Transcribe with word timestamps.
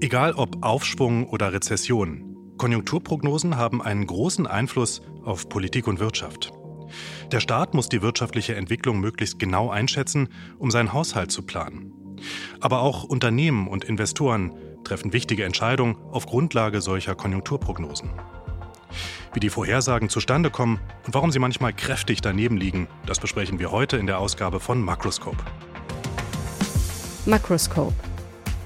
Egal 0.00 0.34
ob 0.34 0.64
Aufschwung 0.64 1.26
oder 1.26 1.52
Rezession, 1.52 2.54
Konjunkturprognosen 2.56 3.56
haben 3.56 3.82
einen 3.82 4.06
großen 4.06 4.46
Einfluss 4.46 5.02
auf 5.24 5.48
Politik 5.48 5.88
und 5.88 5.98
Wirtschaft. 5.98 6.52
Der 7.32 7.40
Staat 7.40 7.74
muss 7.74 7.88
die 7.88 8.00
wirtschaftliche 8.00 8.54
Entwicklung 8.54 9.00
möglichst 9.00 9.40
genau 9.40 9.70
einschätzen, 9.70 10.28
um 10.56 10.70
seinen 10.70 10.92
Haushalt 10.92 11.32
zu 11.32 11.42
planen. 11.42 11.92
Aber 12.60 12.82
auch 12.82 13.02
Unternehmen 13.02 13.66
und 13.66 13.84
Investoren 13.84 14.54
treffen 14.84 15.12
wichtige 15.12 15.44
Entscheidungen 15.44 15.96
auf 16.12 16.26
Grundlage 16.26 16.80
solcher 16.80 17.16
Konjunkturprognosen. 17.16 18.10
Wie 19.34 19.40
die 19.40 19.50
Vorhersagen 19.50 20.08
zustande 20.08 20.50
kommen 20.50 20.78
und 21.06 21.14
warum 21.14 21.32
sie 21.32 21.40
manchmal 21.40 21.72
kräftig 21.72 22.20
daneben 22.20 22.56
liegen, 22.56 22.86
das 23.04 23.18
besprechen 23.18 23.58
wir 23.58 23.72
heute 23.72 23.96
in 23.96 24.06
der 24.06 24.20
Ausgabe 24.20 24.60
von 24.60 24.80
Makroscope. 24.80 25.38
Makroscope 27.26 28.07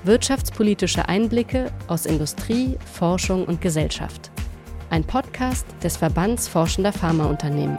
Wirtschaftspolitische 0.04 1.08
Einblicke 1.08 1.72
aus 1.86 2.06
Industrie, 2.06 2.76
Forschung 2.92 3.44
und 3.44 3.60
Gesellschaft. 3.60 4.32
Ein 4.90 5.04
Podcast 5.04 5.64
des 5.80 5.96
Verbands 5.96 6.48
Forschender 6.48 6.92
Pharmaunternehmen. 6.92 7.78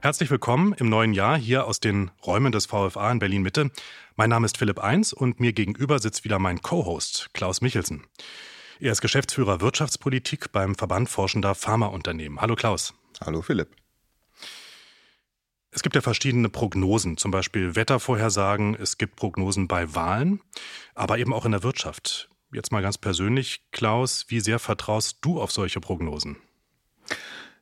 Herzlich 0.00 0.30
willkommen 0.30 0.72
im 0.78 0.88
neuen 0.88 1.12
Jahr 1.12 1.36
hier 1.36 1.66
aus 1.66 1.78
den 1.78 2.10
Räumen 2.26 2.52
des 2.52 2.64
VFA 2.64 3.12
in 3.12 3.18
Berlin 3.18 3.42
Mitte. 3.42 3.70
Mein 4.16 4.30
Name 4.30 4.46
ist 4.46 4.56
Philipp 4.56 4.78
Eins 4.78 5.12
und 5.12 5.40
mir 5.40 5.52
gegenüber 5.52 5.98
sitzt 5.98 6.24
wieder 6.24 6.38
mein 6.38 6.62
Co-Host 6.62 7.28
Klaus 7.34 7.60
Michelsen. 7.60 8.06
Er 8.82 8.90
ist 8.90 9.00
Geschäftsführer 9.00 9.60
Wirtschaftspolitik 9.60 10.50
beim 10.50 10.74
Verband 10.74 11.08
Forschender 11.08 11.54
Pharmaunternehmen. 11.54 12.40
Hallo 12.40 12.56
Klaus. 12.56 12.94
Hallo 13.24 13.40
Philipp. 13.40 13.68
Es 15.70 15.84
gibt 15.84 15.94
ja 15.94 16.00
verschiedene 16.00 16.48
Prognosen, 16.48 17.16
zum 17.16 17.30
Beispiel 17.30 17.76
Wettervorhersagen, 17.76 18.74
es 18.74 18.98
gibt 18.98 19.14
Prognosen 19.14 19.68
bei 19.68 19.94
Wahlen, 19.94 20.40
aber 20.96 21.18
eben 21.18 21.32
auch 21.32 21.44
in 21.44 21.52
der 21.52 21.62
Wirtschaft. 21.62 22.28
Jetzt 22.52 22.72
mal 22.72 22.82
ganz 22.82 22.98
persönlich, 22.98 23.62
Klaus, 23.70 24.24
wie 24.30 24.40
sehr 24.40 24.58
vertraust 24.58 25.18
du 25.20 25.40
auf 25.40 25.52
solche 25.52 25.78
Prognosen? 25.78 26.38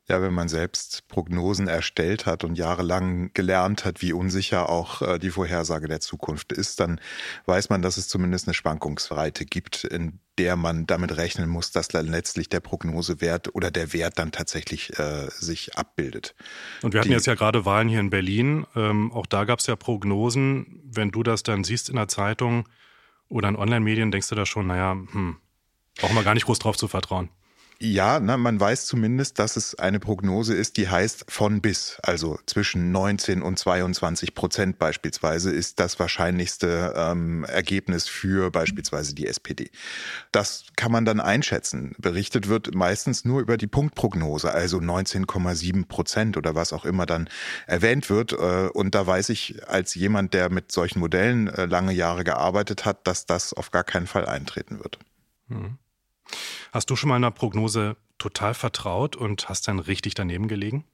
Ja, 0.07 0.21
wenn 0.21 0.33
man 0.33 0.49
selbst 0.49 1.07
Prognosen 1.07 1.67
erstellt 1.67 2.25
hat 2.25 2.43
und 2.43 2.57
jahrelang 2.57 3.31
gelernt 3.33 3.85
hat, 3.85 4.01
wie 4.01 4.13
unsicher 4.13 4.67
auch 4.67 5.01
äh, 5.01 5.19
die 5.19 5.29
Vorhersage 5.29 5.87
der 5.87 6.01
Zukunft 6.01 6.51
ist, 6.51 6.79
dann 6.79 6.99
weiß 7.45 7.69
man, 7.69 7.81
dass 7.81 7.97
es 7.97 8.07
zumindest 8.07 8.47
eine 8.47 8.53
Schwankungsbreite 8.53 9.45
gibt, 9.45 9.83
in 9.83 10.19
der 10.37 10.55
man 10.55 10.87
damit 10.87 11.17
rechnen 11.17 11.47
muss, 11.49 11.71
dass 11.71 11.87
dann 11.87 12.07
letztlich 12.07 12.49
der 12.49 12.61
Prognosewert 12.61 13.53
oder 13.53 13.69
der 13.69 13.93
Wert 13.93 14.17
dann 14.17 14.31
tatsächlich 14.31 14.97
äh, 14.97 15.29
sich 15.29 15.77
abbildet. 15.77 16.35
Und 16.81 16.93
wir 16.93 17.01
hatten 17.01 17.09
die, 17.09 17.15
jetzt 17.15 17.27
ja 17.27 17.35
gerade 17.35 17.63
Wahlen 17.65 17.87
hier 17.87 17.99
in 17.99 18.09
Berlin. 18.09 18.65
Ähm, 18.75 19.11
auch 19.11 19.27
da 19.27 19.43
gab 19.43 19.59
es 19.59 19.67
ja 19.67 19.75
Prognosen. 19.75 20.81
Wenn 20.83 21.11
du 21.11 21.21
das 21.21 21.43
dann 21.43 21.63
siehst 21.63 21.89
in 21.89 21.95
der 21.95 22.07
Zeitung 22.07 22.67
oder 23.29 23.49
in 23.49 23.55
Online-Medien, 23.55 24.11
denkst 24.11 24.29
du 24.29 24.35
da 24.35 24.45
schon, 24.45 24.67
naja, 24.67 24.91
hm, 24.91 25.37
brauchen 25.97 26.15
wir 26.15 26.23
gar 26.23 26.33
nicht 26.33 26.45
groß 26.45 26.59
drauf 26.59 26.75
zu 26.75 26.87
vertrauen. 26.87 27.29
Ja, 27.83 28.19
na, 28.19 28.37
man 28.37 28.59
weiß 28.59 28.85
zumindest, 28.85 29.39
dass 29.39 29.55
es 29.55 29.73
eine 29.73 29.99
Prognose 29.99 30.53
ist, 30.53 30.77
die 30.77 30.87
heißt 30.87 31.25
von 31.29 31.61
bis. 31.61 31.97
Also 32.03 32.37
zwischen 32.45 32.91
19 32.91 33.41
und 33.41 33.57
22 33.57 34.35
Prozent 34.35 34.77
beispielsweise 34.77 35.49
ist 35.49 35.79
das 35.79 35.97
wahrscheinlichste 35.97 36.93
ähm, 36.95 37.43
Ergebnis 37.45 38.07
für 38.07 38.51
beispielsweise 38.51 39.15
die 39.15 39.25
SPD. 39.25 39.71
Das 40.31 40.65
kann 40.75 40.91
man 40.91 41.05
dann 41.05 41.19
einschätzen. 41.19 41.95
Berichtet 41.97 42.47
wird 42.47 42.75
meistens 42.75 43.25
nur 43.25 43.41
über 43.41 43.57
die 43.57 43.65
Punktprognose, 43.65 44.53
also 44.53 44.77
19,7 44.77 45.87
Prozent 45.87 46.37
oder 46.37 46.53
was 46.53 46.73
auch 46.73 46.85
immer 46.85 47.07
dann 47.07 47.29
erwähnt 47.65 48.11
wird. 48.11 48.33
Äh, 48.33 48.69
und 48.71 48.93
da 48.93 49.07
weiß 49.07 49.29
ich 49.29 49.67
als 49.67 49.95
jemand, 49.95 50.35
der 50.35 50.51
mit 50.51 50.71
solchen 50.71 50.99
Modellen 50.99 51.47
äh, 51.47 51.65
lange 51.65 51.93
Jahre 51.93 52.23
gearbeitet 52.25 52.85
hat, 52.85 53.07
dass 53.07 53.25
das 53.25 53.53
auf 53.53 53.71
gar 53.71 53.83
keinen 53.83 54.05
Fall 54.05 54.27
eintreten 54.27 54.77
wird. 54.77 54.99
Mhm. 55.47 55.79
Hast 56.71 56.89
du 56.89 56.95
schon 56.95 57.09
mal 57.09 57.15
einer 57.15 57.31
Prognose 57.31 57.97
total 58.17 58.53
vertraut 58.53 59.15
und 59.15 59.49
hast 59.49 59.67
dann 59.67 59.79
richtig 59.79 60.13
daneben 60.13 60.47
gelegen? 60.47 60.85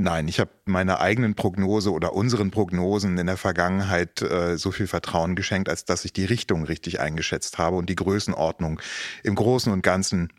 Nein, 0.00 0.28
ich 0.28 0.38
habe 0.38 0.50
meiner 0.64 1.00
eigenen 1.00 1.34
Prognose 1.34 1.90
oder 1.90 2.12
unseren 2.12 2.52
Prognosen 2.52 3.18
in 3.18 3.26
der 3.26 3.36
Vergangenheit 3.36 4.22
äh, 4.22 4.56
so 4.56 4.70
viel 4.70 4.86
Vertrauen 4.86 5.34
geschenkt, 5.34 5.68
als 5.68 5.86
dass 5.86 6.04
ich 6.04 6.12
die 6.12 6.24
Richtung 6.24 6.62
richtig 6.62 7.00
eingeschätzt 7.00 7.58
habe 7.58 7.74
und 7.74 7.88
die 7.88 7.96
Größenordnung 7.96 8.80
im 9.24 9.34
Großen 9.34 9.72
und 9.72 9.82
Ganzen 9.82 10.32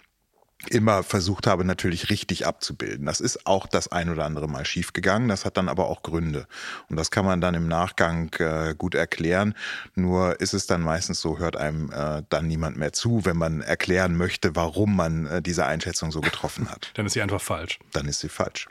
immer 0.68 1.03
versucht 1.03 1.47
habe, 1.47 1.64
natürlich 1.64 2.09
richtig 2.09 2.46
abzubilden. 2.46 3.06
Das 3.06 3.22
ist 3.22 3.46
auch 3.46 3.66
das 3.66 3.88
ein 3.90 4.09
oder 4.09 4.25
andere 4.25 4.47
Mal 4.47 4.66
schiefgegangen. 4.66 5.30
Das 5.30 5.46
hat 5.46 5.58
dann 5.58 5.70
aber 5.70 5.88
auch 5.88 6.03
Gründe. 6.03 6.47
Und 6.90 6.97
das 6.97 7.12
kann 7.12 7.25
man 7.25 7.40
dann 7.40 7.56
im 7.56 7.68
Nachgang 7.68 8.34
äh, 8.40 8.75
gut 8.78 8.94
erklären. 8.94 9.56
Nur 9.96 10.40
ist 10.42 10.53
es 10.53 10.68
dann 10.68 10.81
meistens 10.81 11.22
so, 11.22 11.40
hört 11.40 11.56
einem 11.56 11.92
äh, 11.92 12.24
dann 12.30 12.48
niemand 12.48 12.78
mehr 12.78 12.92
zu, 12.92 13.25
wenn 13.25 13.38
man 13.38 13.62
erklären 13.62 14.18
möchte, 14.18 14.56
warum 14.56 14.96
man 14.96 15.25
äh, 15.28 15.42
diese 15.42 15.66
Einschätzung 15.66 16.12
so 16.12 16.22
getroffen 16.22 16.69
hat. 16.69 16.92
dann 16.96 17.06
ist 17.06 17.14
sie 17.14 17.22
einfach 17.22 17.42
falsch. 17.42 17.80
Dann 17.94 18.08
ist 18.08 18.19
sie 18.19 18.30
falsch. 18.30 18.68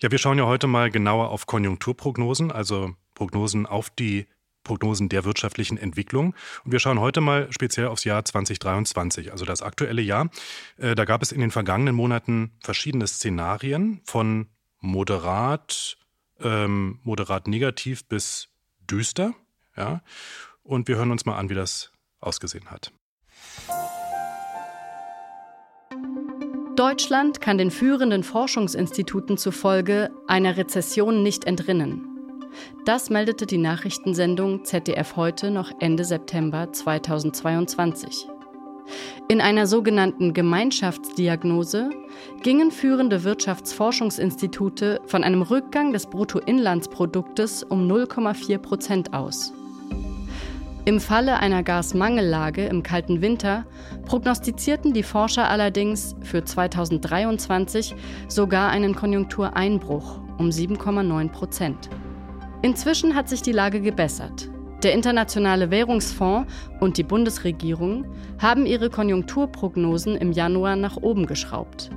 Ja, 0.00 0.10
wir 0.10 0.18
schauen 0.18 0.38
ja 0.38 0.46
heute 0.46 0.68
mal 0.68 0.90
genauer 0.90 1.30
auf 1.30 1.46
Konjunkturprognosen, 1.46 2.50
also 2.52 2.94
Prognosen 3.14 3.66
auf 3.66 3.90
die 3.90 4.26
Prognosen 4.68 5.08
der 5.08 5.24
wirtschaftlichen 5.24 5.78
Entwicklung. 5.78 6.34
Und 6.64 6.72
wir 6.72 6.78
schauen 6.78 7.00
heute 7.00 7.20
mal 7.20 7.50
speziell 7.50 7.86
aufs 7.86 8.04
Jahr 8.04 8.24
2023, 8.24 9.32
also 9.32 9.44
das 9.44 9.62
aktuelle 9.62 10.02
Jahr. 10.02 10.28
Äh, 10.76 10.94
da 10.94 11.04
gab 11.04 11.22
es 11.22 11.32
in 11.32 11.40
den 11.40 11.50
vergangenen 11.50 11.94
Monaten 11.94 12.52
verschiedene 12.60 13.06
Szenarien 13.06 14.00
von 14.04 14.46
moderat, 14.80 15.96
ähm, 16.40 17.00
moderat 17.02 17.48
negativ 17.48 18.04
bis 18.04 18.48
düster. 18.88 19.34
Ja? 19.76 20.02
Und 20.62 20.86
wir 20.86 20.96
hören 20.96 21.10
uns 21.10 21.24
mal 21.24 21.36
an, 21.36 21.48
wie 21.48 21.54
das 21.54 21.90
ausgesehen 22.20 22.70
hat. 22.70 22.92
Deutschland 26.76 27.40
kann 27.40 27.58
den 27.58 27.70
führenden 27.70 28.22
Forschungsinstituten 28.22 29.38
zufolge 29.38 30.10
einer 30.28 30.56
Rezession 30.56 31.22
nicht 31.24 31.44
entrinnen. 31.44 32.17
Das 32.84 33.10
meldete 33.10 33.46
die 33.46 33.58
Nachrichtensendung 33.58 34.64
ZDF 34.64 35.16
heute 35.16 35.50
noch 35.50 35.72
Ende 35.80 36.04
September 36.04 36.72
2022. 36.72 38.26
In 39.28 39.40
einer 39.42 39.66
sogenannten 39.66 40.32
Gemeinschaftsdiagnose 40.32 41.90
gingen 42.42 42.70
führende 42.70 43.24
Wirtschaftsforschungsinstitute 43.24 45.00
von 45.06 45.24
einem 45.24 45.42
Rückgang 45.42 45.92
des 45.92 46.06
Bruttoinlandsproduktes 46.06 47.62
um 47.64 47.86
0,4 47.86 48.58
Prozent 48.58 49.12
aus. 49.12 49.52
Im 50.86 51.00
Falle 51.00 51.38
einer 51.40 51.62
Gasmangellage 51.62 52.64
im 52.64 52.82
kalten 52.82 53.20
Winter 53.20 53.66
prognostizierten 54.06 54.94
die 54.94 55.02
Forscher 55.02 55.50
allerdings 55.50 56.16
für 56.22 56.42
2023 56.42 57.94
sogar 58.28 58.70
einen 58.70 58.94
Konjunktureinbruch 58.94 60.18
um 60.38 60.48
7,9 60.48 61.28
Prozent. 61.28 61.90
Inzwischen 62.62 63.14
hat 63.14 63.28
sich 63.28 63.42
die 63.42 63.52
Lage 63.52 63.80
gebessert. 63.80 64.50
Der 64.82 64.92
Internationale 64.92 65.70
Währungsfonds 65.70 66.52
und 66.80 66.98
die 66.98 67.02
Bundesregierung 67.02 68.04
haben 68.38 68.66
ihre 68.66 68.90
Konjunkturprognosen 68.90 70.16
im 70.16 70.32
Januar 70.32 70.76
nach 70.76 70.96
oben 70.96 71.26
geschraubt. 71.26 71.90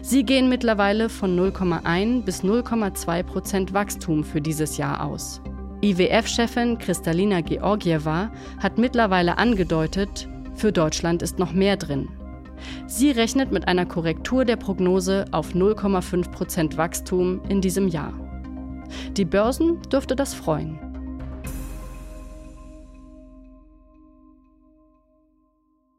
Sie 0.00 0.24
gehen 0.24 0.48
mittlerweile 0.48 1.08
von 1.08 1.38
0,1 1.38 2.24
bis 2.24 2.42
0,2 2.42 3.22
Prozent 3.22 3.74
Wachstum 3.74 4.22
für 4.22 4.40
dieses 4.40 4.76
Jahr 4.76 5.04
aus. 5.04 5.40
IWF-Chefin 5.82 6.78
Kristalina 6.78 7.40
Georgieva 7.40 8.30
hat 8.62 8.78
mittlerweile 8.78 9.38
angedeutet, 9.38 10.28
für 10.54 10.72
Deutschland 10.72 11.22
ist 11.22 11.38
noch 11.38 11.52
mehr 11.52 11.76
drin. 11.76 12.08
Sie 12.86 13.10
rechnet 13.10 13.50
mit 13.50 13.66
einer 13.66 13.86
Korrektur 13.86 14.44
der 14.44 14.56
Prognose 14.56 15.24
auf 15.32 15.54
0,5 15.54 16.30
Prozent 16.30 16.76
Wachstum 16.76 17.40
in 17.48 17.60
diesem 17.60 17.88
Jahr. 17.88 18.12
Die 19.12 19.24
Börsen 19.24 19.82
dürfte 19.82 20.16
das 20.16 20.34
freuen. 20.34 20.78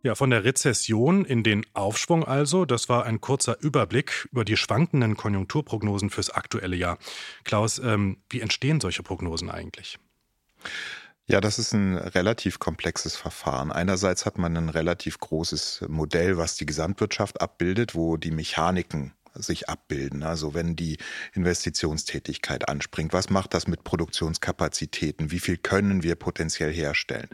Ja, 0.05 0.15
von 0.15 0.29
der 0.29 0.43
Rezession 0.43 1.23
in 1.23 1.43
den 1.43 1.65
Aufschwung 1.73 2.25
also, 2.25 2.65
das 2.65 2.89
war 2.89 3.05
ein 3.05 3.21
kurzer 3.21 3.57
Überblick 3.61 4.27
über 4.33 4.43
die 4.43 4.57
schwankenden 4.57 5.15
Konjunkturprognosen 5.15 6.09
fürs 6.09 6.29
aktuelle 6.29 6.75
Jahr. 6.75 6.97
Klaus, 7.45 7.79
ähm, 7.79 8.17
wie 8.29 8.41
entstehen 8.41 8.81
solche 8.81 9.01
Prognosen 9.01 9.49
eigentlich? 9.49 9.97
Ja, 11.25 11.39
das 11.39 11.57
ist 11.57 11.73
ein 11.73 11.97
relativ 11.97 12.59
komplexes 12.59 13.15
Verfahren. 13.15 13.71
Einerseits 13.71 14.25
hat 14.25 14.37
man 14.37 14.57
ein 14.57 14.67
relativ 14.67 15.19
großes 15.19 15.85
Modell, 15.87 16.37
was 16.37 16.57
die 16.57 16.65
Gesamtwirtschaft 16.65 17.39
abbildet, 17.39 17.95
wo 17.95 18.17
die 18.17 18.31
Mechaniken 18.31 19.13
sich 19.35 19.69
abbilden. 19.69 20.23
Also 20.23 20.53
wenn 20.53 20.75
die 20.75 20.97
Investitionstätigkeit 21.33 22.67
anspringt, 22.69 23.13
was 23.13 23.29
macht 23.29 23.53
das 23.53 23.67
mit 23.67 23.83
Produktionskapazitäten? 23.83 25.31
Wie 25.31 25.39
viel 25.39 25.57
können 25.57 26.03
wir 26.03 26.15
potenziell 26.15 26.71
herstellen? 26.71 27.29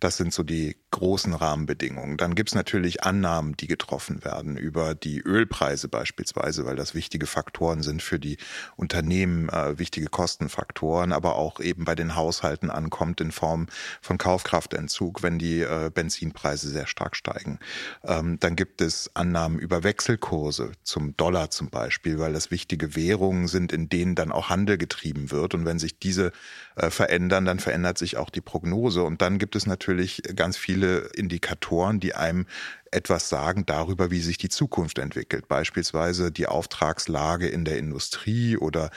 Das 0.00 0.16
sind 0.16 0.32
so 0.32 0.42
die 0.42 0.76
großen 0.94 1.34
Rahmenbedingungen. 1.34 2.16
Dann 2.16 2.36
gibt 2.36 2.50
es 2.50 2.54
natürlich 2.54 3.02
Annahmen, 3.02 3.56
die 3.56 3.66
getroffen 3.66 4.24
werden 4.24 4.56
über 4.56 4.94
die 4.94 5.20
Ölpreise 5.20 5.88
beispielsweise, 5.88 6.66
weil 6.66 6.76
das 6.76 6.94
wichtige 6.94 7.26
Faktoren 7.26 7.82
sind 7.82 8.00
für 8.00 8.20
die 8.20 8.38
Unternehmen, 8.76 9.48
äh, 9.48 9.76
wichtige 9.76 10.06
Kostenfaktoren, 10.06 11.12
aber 11.12 11.34
auch 11.34 11.58
eben 11.58 11.84
bei 11.84 11.96
den 11.96 12.14
Haushalten 12.14 12.70
ankommt 12.70 13.20
in 13.20 13.32
Form 13.32 13.66
von 14.00 14.18
Kaufkraftentzug, 14.18 15.24
wenn 15.24 15.40
die 15.40 15.62
äh, 15.62 15.90
Benzinpreise 15.92 16.68
sehr 16.68 16.86
stark 16.86 17.16
steigen. 17.16 17.58
Ähm, 18.04 18.38
dann 18.38 18.54
gibt 18.54 18.80
es 18.80 19.10
Annahmen 19.14 19.58
über 19.58 19.82
Wechselkurse 19.82 20.70
zum 20.84 21.16
Dollar 21.16 21.50
zum 21.50 21.70
Beispiel, 21.70 22.20
weil 22.20 22.32
das 22.32 22.52
wichtige 22.52 22.94
Währungen 22.94 23.48
sind, 23.48 23.72
in 23.72 23.88
denen 23.88 24.14
dann 24.14 24.30
auch 24.30 24.48
Handel 24.48 24.78
getrieben 24.78 25.32
wird. 25.32 25.54
Und 25.54 25.64
wenn 25.64 25.80
sich 25.80 25.98
diese 25.98 26.30
äh, 26.76 26.90
verändern, 26.90 27.46
dann 27.46 27.58
verändert 27.58 27.98
sich 27.98 28.16
auch 28.16 28.30
die 28.30 28.40
Prognose. 28.40 29.02
Und 29.02 29.22
dann 29.22 29.38
gibt 29.38 29.56
es 29.56 29.66
natürlich 29.66 30.22
ganz 30.36 30.56
viele 30.56 30.83
Indikatoren, 31.14 32.00
die 32.00 32.14
einem 32.14 32.46
etwas 32.94 33.28
sagen 33.28 33.66
darüber, 33.66 34.10
wie 34.10 34.20
sich 34.20 34.38
die 34.38 34.48
Zukunft 34.48 34.98
entwickelt. 34.98 35.48
Beispielsweise 35.48 36.30
die 36.30 36.46
Auftragslage 36.46 37.48
in 37.48 37.64
der 37.64 37.76
Industrie 37.76 38.56
oder 38.56 38.90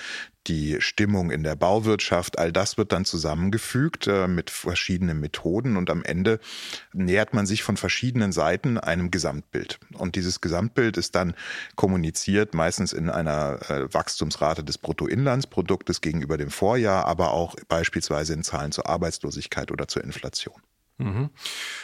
die 0.45 0.77
Stimmung 0.79 1.29
in 1.29 1.43
der 1.43 1.55
Bauwirtschaft, 1.55 2.39
all 2.39 2.53
das 2.53 2.77
wird 2.77 2.91
dann 2.91 3.05
zusammengefügt 3.05 4.07
äh, 4.07 4.27
mit 4.27 4.49
verschiedenen 4.49 5.19
Methoden 5.19 5.75
und 5.75 5.89
am 5.89 6.03
Ende 6.03 6.39
nähert 6.93 7.33
man 7.33 7.45
sich 7.45 7.63
von 7.63 7.75
verschiedenen 7.75 8.31
Seiten 8.31 8.77
einem 8.77 9.11
Gesamtbild. 9.11 9.79
Und 9.93 10.15
dieses 10.15 10.39
Gesamtbild 10.39 10.95
ist 10.97 11.15
dann 11.15 11.35
kommuniziert, 11.75 12.53
meistens 12.53 12.93
in 12.93 13.09
einer 13.09 13.59
äh, 13.69 13.93
Wachstumsrate 13.93 14.63
des 14.63 14.77
Bruttoinlandsproduktes 14.77 16.01
gegenüber 16.01 16.37
dem 16.37 16.51
Vorjahr, 16.51 17.05
aber 17.05 17.31
auch 17.31 17.55
beispielsweise 17.67 18.33
in 18.33 18.43
Zahlen 18.43 18.71
zur 18.71 18.87
Arbeitslosigkeit 18.87 19.71
oder 19.71 19.87
zur 19.87 20.03
Inflation. 20.03 20.61
Mhm. 20.97 21.29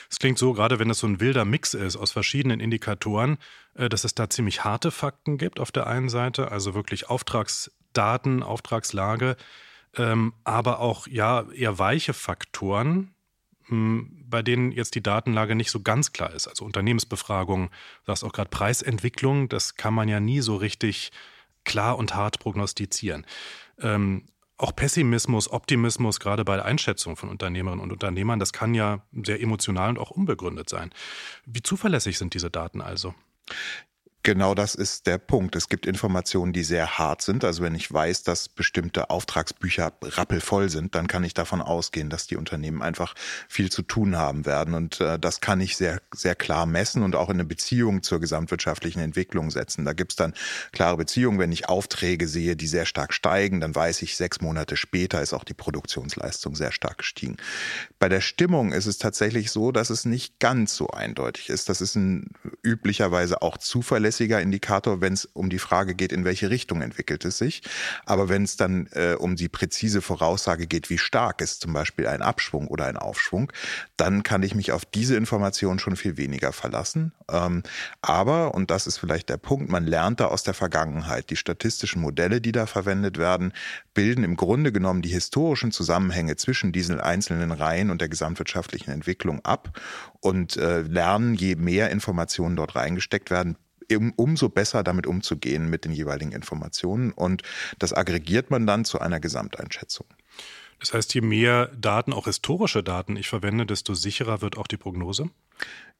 Es 0.09 0.17
klingt 0.19 0.39
so, 0.39 0.53
gerade 0.53 0.79
wenn 0.79 0.89
es 0.89 0.99
so 0.99 1.07
ein 1.07 1.19
wilder 1.19 1.45
Mix 1.45 1.73
ist 1.73 1.95
aus 1.95 2.11
verschiedenen 2.11 2.59
Indikatoren, 2.59 3.37
äh, 3.75 3.89
dass 3.89 4.03
es 4.03 4.15
da 4.15 4.29
ziemlich 4.29 4.63
harte 4.63 4.91
Fakten 4.91 5.37
gibt 5.37 5.59
auf 5.59 5.71
der 5.71 5.87
einen 5.87 6.09
Seite, 6.09 6.51
also 6.51 6.73
wirklich 6.73 7.09
Auftragsdaten, 7.09 8.41
Auftragslage, 8.41 9.35
ähm, 9.95 10.33
aber 10.43 10.79
auch 10.79 11.07
ja 11.07 11.45
eher 11.51 11.77
weiche 11.77 12.13
Faktoren, 12.13 13.13
hm, 13.67 14.25
bei 14.27 14.41
denen 14.41 14.71
jetzt 14.71 14.95
die 14.95 15.03
Datenlage 15.03 15.53
nicht 15.55 15.69
so 15.69 15.81
ganz 15.81 16.11
klar 16.11 16.33
ist. 16.33 16.47
Also 16.47 16.65
Unternehmensbefragung, 16.65 17.69
du 17.69 18.05
sagst 18.07 18.23
auch 18.23 18.33
gerade 18.33 18.49
Preisentwicklung, 18.49 19.47
das 19.47 19.75
kann 19.75 19.93
man 19.93 20.09
ja 20.09 20.19
nie 20.19 20.41
so 20.41 20.55
richtig 20.55 21.11
klar 21.63 21.97
und 21.97 22.15
hart 22.15 22.39
prognostizieren. 22.39 23.25
Ähm, 23.79 24.25
auch 24.63 24.75
Pessimismus, 24.75 25.51
Optimismus, 25.51 26.19
gerade 26.19 26.45
bei 26.45 26.55
der 26.55 26.65
Einschätzung 26.65 27.17
von 27.17 27.29
Unternehmerinnen 27.29 27.83
und 27.83 27.91
Unternehmern, 27.91 28.39
das 28.39 28.53
kann 28.53 28.73
ja 28.73 29.05
sehr 29.23 29.41
emotional 29.41 29.89
und 29.89 29.99
auch 29.99 30.09
unbegründet 30.09 30.69
sein. 30.69 30.91
Wie 31.45 31.61
zuverlässig 31.61 32.17
sind 32.17 32.33
diese 32.33 32.49
Daten 32.49 32.81
also? 32.81 33.13
Genau 34.25 34.55
das 34.55 34.73
ist 34.73 35.05
der 35.05 35.17
Punkt. 35.17 35.53
Es 35.57 35.67
gibt 35.67 35.85
Informationen, 35.85 36.53
die 36.53 36.63
sehr 36.63 36.97
hart 36.97 37.21
sind. 37.21 37.43
Also 37.43 37.61
wenn 37.61 37.75
ich 37.75 37.91
weiß, 37.91 38.23
dass 38.23 38.47
bestimmte 38.47 39.09
Auftragsbücher 39.09 39.91
rappelvoll 40.01 40.69
sind, 40.69 40.95
dann 40.95 41.07
kann 41.07 41.25
ich 41.25 41.33
davon 41.33 41.61
ausgehen, 41.61 42.09
dass 42.09 42.25
die 42.25 42.37
Unternehmen 42.37 42.81
einfach 42.81 43.15
viel 43.49 43.69
zu 43.69 43.81
tun 43.81 44.15
haben 44.15 44.45
werden. 44.45 44.75
Und 44.75 45.01
äh, 45.01 45.19
das 45.19 45.41
kann 45.41 45.59
ich 45.59 45.75
sehr, 45.75 46.01
sehr 46.15 46.35
klar 46.35 46.65
messen 46.65 47.03
und 47.03 47.17
auch 47.17 47.27
in 47.27 47.35
eine 47.35 47.43
Beziehung 47.43 48.01
zur 48.01 48.21
gesamtwirtschaftlichen 48.21 49.01
Entwicklung 49.01 49.51
setzen. 49.51 49.83
Da 49.83 49.91
gibt 49.91 50.13
es 50.13 50.15
dann 50.15 50.33
klare 50.71 50.95
Beziehungen. 50.95 51.37
Wenn 51.37 51.51
ich 51.51 51.67
Aufträge 51.67 52.29
sehe, 52.29 52.55
die 52.55 52.67
sehr 52.67 52.85
stark 52.85 53.11
steigen, 53.13 53.59
dann 53.59 53.75
weiß 53.75 54.03
ich, 54.03 54.15
sechs 54.15 54.39
Monate 54.39 54.77
später 54.77 55.21
ist 55.21 55.33
auch 55.33 55.43
die 55.43 55.53
Produktionsleistung 55.53 56.55
sehr 56.55 56.71
stark 56.71 56.99
gestiegen. 56.99 57.35
Bei 57.99 58.07
der 58.07 58.21
Stimmung 58.21 58.71
ist 58.71 58.85
es 58.85 58.99
tatsächlich 58.99 59.51
so, 59.51 59.73
dass 59.73 59.89
es 59.89 60.05
nicht 60.05 60.39
ganz 60.39 60.77
so 60.77 60.87
eindeutig 60.87 61.49
ist. 61.49 61.67
Das 61.67 61.81
ist 61.81 61.95
ein 61.95 62.29
üblicherweise 62.63 63.41
auch 63.41 63.57
zuverlässig 63.57 64.12
zuverlässiger 64.13 64.41
Indikator, 64.41 65.01
wenn 65.01 65.13
es 65.13 65.25
um 65.25 65.49
die 65.49 65.59
Frage 65.59 65.95
geht, 65.95 66.11
in 66.11 66.25
welche 66.25 66.49
Richtung 66.49 66.81
entwickelt 66.81 67.25
es 67.25 67.37
sich. 67.37 67.61
Aber 68.05 68.29
wenn 68.29 68.43
es 68.43 68.57
dann 68.57 68.87
äh, 68.93 69.15
um 69.17 69.35
die 69.35 69.49
präzise 69.49 70.01
Voraussage 70.01 70.67
geht, 70.67 70.89
wie 70.89 70.97
stark 70.97 71.41
ist 71.41 71.61
zum 71.61 71.73
Beispiel 71.73 72.07
ein 72.07 72.21
Abschwung 72.21 72.67
oder 72.67 72.85
ein 72.85 72.97
Aufschwung, 72.97 73.51
dann 73.97 74.23
kann 74.23 74.43
ich 74.43 74.55
mich 74.55 74.71
auf 74.71 74.85
diese 74.85 75.15
Information 75.15 75.79
schon 75.79 75.95
viel 75.95 76.17
weniger 76.17 76.51
verlassen. 76.53 77.11
Ähm, 77.29 77.63
aber, 78.01 78.53
und 78.53 78.69
das 78.69 78.87
ist 78.87 78.97
vielleicht 78.97 79.29
der 79.29 79.37
Punkt, 79.37 79.69
man 79.69 79.85
lernt 79.85 80.19
da 80.19 80.27
aus 80.27 80.43
der 80.43 80.53
Vergangenheit. 80.53 81.29
Die 81.29 81.35
statistischen 81.35 82.01
Modelle, 82.01 82.39
die 82.39 82.51
da 82.51 82.65
verwendet 82.65 83.17
werden, 83.17 83.53
bilden 83.93 84.23
im 84.23 84.35
Grunde 84.35 84.71
genommen 84.71 85.01
die 85.01 85.09
historischen 85.09 85.71
Zusammenhänge 85.71 86.35
zwischen 86.35 86.71
diesen 86.71 86.99
einzelnen 86.99 87.51
Reihen 87.51 87.89
und 87.89 88.01
der 88.01 88.09
gesamtwirtschaftlichen 88.09 88.91
Entwicklung 88.91 89.43
ab 89.43 89.79
und 90.19 90.57
äh, 90.57 90.81
lernen, 90.81 91.33
je 91.35 91.55
mehr 91.55 91.89
Informationen 91.89 92.55
dort 92.55 92.75
reingesteckt 92.75 93.29
werden, 93.29 93.57
umso 94.15 94.49
besser 94.49 94.83
damit 94.83 95.07
umzugehen 95.07 95.69
mit 95.69 95.85
den 95.85 95.91
jeweiligen 95.91 96.31
Informationen. 96.31 97.11
Und 97.11 97.43
das 97.79 97.93
aggregiert 97.93 98.51
man 98.51 98.67
dann 98.67 98.85
zu 98.85 98.99
einer 98.99 99.19
Gesamteinschätzung. 99.19 100.07
Das 100.79 100.93
heißt, 100.93 101.13
je 101.13 101.21
mehr 101.21 101.67
Daten, 101.67 102.11
auch 102.11 102.25
historische 102.25 102.83
Daten 102.83 103.15
ich 103.15 103.29
verwende, 103.29 103.65
desto 103.65 103.93
sicherer 103.93 104.41
wird 104.41 104.57
auch 104.57 104.67
die 104.67 104.75
Prognose? 104.75 105.29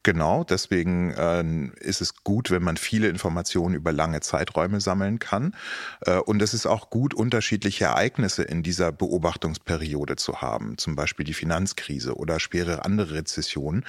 Genau, 0.06 0.44
deswegen 0.44 1.12
äh, 1.12 1.72
ist 1.80 2.02
es 2.02 2.26
gut, 2.26 2.52
wenn 2.52 2.62
man 2.62 2.76
viele 2.76 3.08
Informationen 3.08 3.74
über 3.74 3.94
lange 3.94 4.20
Zeiträume 4.20 4.82
sammeln 4.82 5.20
kann. 5.20 5.56
Äh, 6.02 6.18
und 6.18 6.42
es 6.42 6.54
ist 6.54 6.66
auch 6.66 6.90
gut, 6.90 7.14
unterschiedliche 7.14 7.86
Ereignisse 7.86 8.44
in 8.44 8.64
dieser 8.64 8.92
Beobachtungsperiode 8.92 10.18
zu 10.18 10.42
haben, 10.42 10.78
zum 10.78 10.98
Beispiel 10.98 11.26
die 11.26 11.34
Finanzkrise 11.34 12.18
oder 12.18 12.42
schwere 12.42 12.84
andere 12.84 13.14
Rezessionen, 13.14 13.86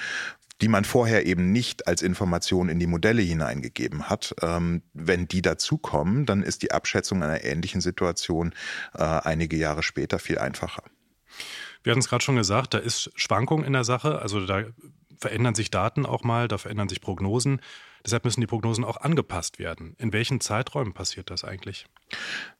die 0.61 0.67
man 0.67 0.85
vorher 0.85 1.25
eben 1.25 1.51
nicht 1.51 1.87
als 1.87 2.01
Information 2.01 2.69
in 2.69 2.79
die 2.79 2.87
Modelle 2.87 3.21
hineingegeben 3.21 4.09
hat. 4.09 4.33
Ähm, 4.41 4.83
wenn 4.93 5.27
die 5.27 5.41
dazukommen, 5.41 6.25
dann 6.25 6.43
ist 6.43 6.61
die 6.61 6.71
Abschätzung 6.71 7.23
einer 7.23 7.43
ähnlichen 7.43 7.81
Situation 7.81 8.53
äh, 8.93 9.03
einige 9.03 9.57
Jahre 9.57 9.83
später 9.83 10.19
viel 10.19 10.39
einfacher. 10.39 10.83
Wir 11.83 11.91
hatten 11.91 11.99
es 11.99 12.09
gerade 12.09 12.23
schon 12.23 12.37
gesagt, 12.37 12.73
da 12.73 12.77
ist 12.77 13.11
Schwankung 13.15 13.63
in 13.63 13.73
der 13.73 13.83
Sache. 13.83 14.19
Also 14.19 14.45
da 14.45 14.63
verändern 15.19 15.55
sich 15.55 15.71
Daten 15.71 16.05
auch 16.05 16.23
mal, 16.23 16.47
da 16.47 16.57
verändern 16.57 16.89
sich 16.89 17.01
Prognosen. 17.01 17.61
Deshalb 18.03 18.23
müssen 18.23 18.41
die 18.41 18.47
Prognosen 18.47 18.83
auch 18.83 18.97
angepasst 18.97 19.59
werden. 19.59 19.95
In 19.97 20.13
welchen 20.13 20.39
Zeiträumen 20.39 20.93
passiert 20.93 21.31
das 21.31 21.43
eigentlich? 21.43 21.87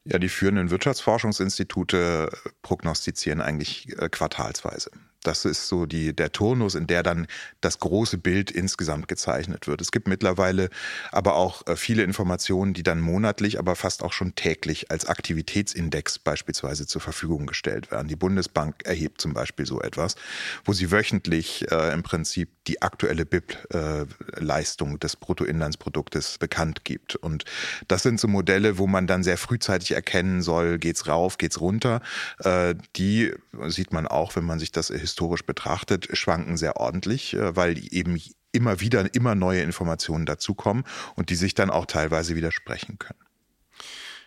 Ja, 0.04 0.18
die 0.18 0.30
führenden 0.30 0.72
Wirtschaftsforschungsinstitute 0.72 2.30
prognostizieren 2.62 3.42
eigentlich 3.42 3.90
äh, 4.00 4.10
quartalsweise. 4.10 4.92
Das 5.28 5.46
ist 5.46 5.68
so 5.68 5.86
die, 5.86 6.16
der 6.16 6.32
Turnus, 6.32 6.76
in 6.76 6.88
der 6.88 7.04
dann 7.04 7.28
das 7.62 7.80
große 7.80 8.18
Bild 8.18 8.52
insgesamt 8.52 9.08
gezeichnet 9.08 9.68
wird. 9.68 9.82
Es 9.82 9.92
gibt 9.92 10.08
mittlerweile 10.08 10.70
aber 11.12 11.36
auch 11.36 11.66
äh, 11.68 11.76
viele 11.76 12.04
Informationen, 12.04 12.74
die 12.74 12.84
dann 12.84 13.02
monatlich, 13.02 13.60
aber 13.60 13.76
fast 13.76 14.04
auch 14.04 14.14
schon 14.14 14.36
täglich 14.36 14.92
als 14.92 15.06
Aktivitätsindex 15.06 16.20
beispielsweise 16.20 16.88
zur 16.88 17.02
Verfügung 17.02 17.46
gestellt 17.46 17.92
werden. 17.92 18.08
Die 18.08 18.16
Bundesbank 18.16 18.86
erhebt 18.86 19.22
zum 19.22 19.34
Beispiel 19.34 19.66
so 19.66 19.82
etwas, 19.82 20.16
wo 20.64 20.74
sie 20.74 20.92
wöchentlich 20.92 21.70
äh, 21.72 21.94
im 21.94 22.04
Prinzip 22.04 22.50
die 22.68 22.82
aktuelle 22.82 23.26
BIP-Leistung 23.26 25.00
des 25.00 25.16
Bruttoinlandsproduktes 25.16 26.38
bekannt 26.38 26.84
gibt. 26.84 27.16
Und 27.16 27.46
das 27.88 28.04
sind 28.04 28.20
so 28.20 28.28
Modelle, 28.28 28.78
wo 28.78 28.88
man 28.88 29.08
dann 29.08 29.24
sehr 29.24 29.38
frühzeitig 29.38 29.92
erkennen 29.92 30.42
soll, 30.42 30.80
geht's 30.80 31.08
rauf, 31.08 31.38
geht's 31.38 31.62
runter. 31.62 32.02
Äh, 32.40 32.76
die 32.96 33.34
sieht 33.68 33.94
man 33.94 34.08
auch, 34.08 34.36
wenn 34.36 34.46
man 34.46 34.60
sich 34.60 34.72
das 34.72 34.88
historisch 34.88 35.46
betrachtet, 35.46 36.10
schwanken 36.18 36.58
sehr 36.58 36.78
ordentlich, 36.78 37.34
äh, 37.34 37.56
weil 37.56 37.78
eben 37.92 38.20
immer 38.52 38.80
wieder 38.80 39.14
immer 39.14 39.36
neue 39.36 39.62
Informationen 39.62 40.26
dazukommen 40.26 40.86
und 41.16 41.30
die 41.30 41.36
sich 41.36 41.54
dann 41.54 41.70
auch 41.70 41.86
teilweise 41.86 42.36
widersprechen 42.36 42.98
können. 42.98 43.20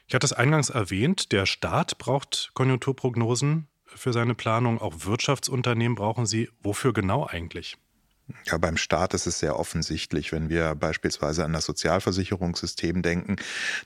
Ich 0.06 0.14
hatte 0.14 0.26
es 0.26 0.32
eingangs 0.32 0.70
erwähnt, 0.70 1.32
der 1.32 1.46
Staat 1.46 1.98
braucht 1.98 2.50
Konjunkturprognosen 2.54 3.68
für 3.84 4.12
seine 4.12 4.34
Planung, 4.34 4.80
auch 4.80 4.94
Wirtschaftsunternehmen 5.04 5.96
brauchen 5.96 6.26
sie. 6.26 6.50
Wofür 6.62 6.92
genau 6.92 7.26
eigentlich? 7.26 7.76
Ja, 8.44 8.58
beim 8.58 8.76
Staat 8.76 9.14
ist 9.14 9.26
es 9.26 9.38
sehr 9.38 9.58
offensichtlich. 9.58 10.32
Wenn 10.32 10.48
wir 10.50 10.74
beispielsweise 10.74 11.44
an 11.44 11.52
das 11.52 11.64
Sozialversicherungssystem 11.64 13.02
denken, 13.02 13.36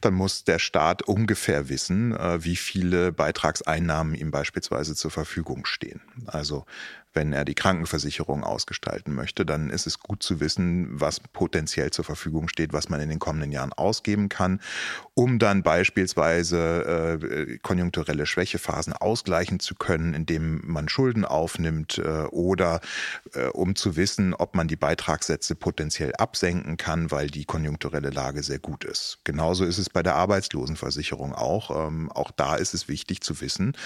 dann 0.00 0.14
muss 0.14 0.44
der 0.44 0.58
Staat 0.58 1.02
ungefähr 1.02 1.68
wissen, 1.68 2.16
äh, 2.16 2.44
wie 2.44 2.56
viele 2.56 3.12
Beitragseinnahmen 3.12 4.14
ihm 4.14 4.30
beispielsweise 4.30 4.96
zur 4.96 5.10
Verfügung 5.10 5.64
stehen. 5.64 6.00
Also 6.26 6.66
wenn 7.14 7.32
er 7.32 7.44
die 7.44 7.54
Krankenversicherung 7.54 8.42
ausgestalten 8.44 9.14
möchte, 9.14 9.44
dann 9.44 9.70
ist 9.70 9.86
es 9.86 10.00
gut 10.00 10.22
zu 10.22 10.40
wissen, 10.40 10.88
was 10.92 11.20
potenziell 11.20 11.90
zur 11.90 12.04
Verfügung 12.04 12.48
steht, 12.48 12.72
was 12.72 12.88
man 12.88 13.00
in 13.00 13.08
den 13.08 13.18
kommenden 13.18 13.52
Jahren 13.52 13.72
ausgeben 13.72 14.28
kann, 14.28 14.60
um 15.14 15.38
dann 15.38 15.62
beispielsweise 15.62 17.18
äh, 17.20 17.58
konjunkturelle 17.58 18.24
Schwächephasen 18.24 18.94
ausgleichen 18.94 19.60
zu 19.60 19.74
können, 19.74 20.14
indem 20.14 20.62
man 20.64 20.88
Schulden 20.88 21.24
aufnimmt 21.24 21.98
äh, 21.98 22.24
oder 22.30 22.80
äh, 23.34 23.46
um 23.48 23.76
zu 23.76 23.96
wissen, 23.96 24.32
ob 24.32 24.54
man 24.54 24.68
die 24.68 24.76
Beitragssätze 24.76 25.54
potenziell 25.54 26.14
absenken 26.14 26.78
kann, 26.78 27.10
weil 27.10 27.28
die 27.28 27.44
konjunkturelle 27.44 28.10
Lage 28.10 28.42
sehr 28.42 28.58
gut 28.58 28.84
ist. 28.84 29.18
Genauso 29.24 29.64
ist 29.64 29.78
es 29.78 29.90
bei 29.90 30.02
der 30.02 30.14
Arbeitslosenversicherung 30.14 31.34
auch. 31.34 31.88
Ähm, 31.88 32.10
auch 32.10 32.30
da 32.30 32.56
ist 32.56 32.72
es 32.72 32.88
wichtig 32.88 33.20
zu 33.20 33.40
wissen, 33.40 33.76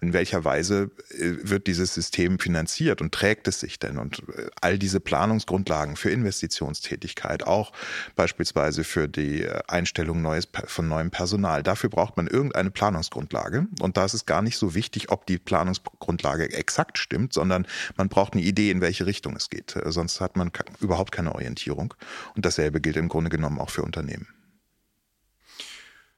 in 0.00 0.12
welcher 0.12 0.44
Weise 0.44 0.90
äh, 1.10 1.34
wird 1.42 1.68
dieses 1.68 1.94
System 1.94 2.40
finanziert 2.40 2.71
finanziert 2.72 3.00
und 3.00 3.12
trägt 3.12 3.48
es 3.48 3.60
sich 3.60 3.78
denn? 3.78 3.98
Und 3.98 4.22
äh, 4.28 4.48
all 4.60 4.78
diese 4.78 5.00
Planungsgrundlagen 5.00 5.96
für 5.96 6.10
Investitionstätigkeit, 6.10 7.46
auch 7.46 7.72
beispielsweise 8.16 8.84
für 8.84 9.08
die 9.08 9.42
äh, 9.42 9.60
Einstellung 9.68 10.22
neues, 10.22 10.48
von 10.66 10.88
neuem 10.88 11.10
Personal, 11.10 11.62
dafür 11.62 11.90
braucht 11.90 12.16
man 12.16 12.26
irgendeine 12.26 12.70
Planungsgrundlage. 12.70 13.66
Und 13.80 13.96
da 13.96 14.04
ist 14.04 14.14
es 14.14 14.26
gar 14.26 14.42
nicht 14.42 14.56
so 14.56 14.74
wichtig, 14.74 15.10
ob 15.10 15.26
die 15.26 15.38
Planungsgrundlage 15.38 16.52
exakt 16.52 16.98
stimmt, 16.98 17.32
sondern 17.32 17.66
man 17.96 18.08
braucht 18.08 18.34
eine 18.34 18.42
Idee, 18.42 18.70
in 18.70 18.80
welche 18.80 19.06
Richtung 19.06 19.36
es 19.36 19.50
geht. 19.50 19.76
Äh, 19.76 19.92
sonst 19.92 20.20
hat 20.20 20.36
man 20.36 20.50
überhaupt 20.80 21.12
keine 21.12 21.34
Orientierung. 21.34 21.94
Und 22.34 22.44
dasselbe 22.44 22.80
gilt 22.80 22.96
im 22.96 23.08
Grunde 23.08 23.30
genommen 23.30 23.58
auch 23.58 23.70
für 23.70 23.82
Unternehmen. 23.82 24.28